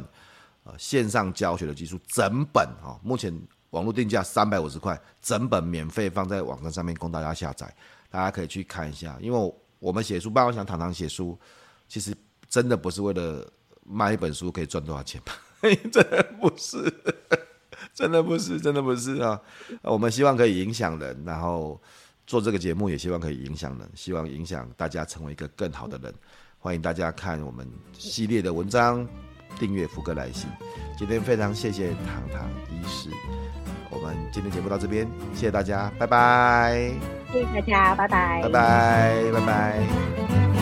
[0.65, 3.35] 呃线上教学的技术整本哈，目前
[3.73, 7.73] 网络定价三百五十块，整本免费放在网站上面供大家下载，
[8.09, 9.17] 大家可以去看一下。
[9.19, 11.37] 因为我们写书，办公想堂堂写书，
[11.87, 12.15] 其实
[12.47, 13.51] 真的不是为了
[13.83, 15.33] 卖一本书可以赚多少钱吧？
[15.91, 16.93] 真的不是，
[17.93, 19.41] 真的不是，真的不是啊！
[19.81, 21.81] 我们希望可以影响人，然后。
[22.25, 26.13] 做这个节目也希望可以影响人，希望影响大家成为一个更好的人。
[26.57, 27.69] 欢迎大家看我们
[27.99, 29.05] 系列的文章，
[29.59, 30.49] 订阅福哥来信。
[30.97, 33.09] 今天非常谢谢糖糖医师，
[33.89, 36.91] 我们今天节目到这边，谢谢大家，拜拜。
[37.31, 40.52] 谢谢大家，拜拜，拜拜，拜拜。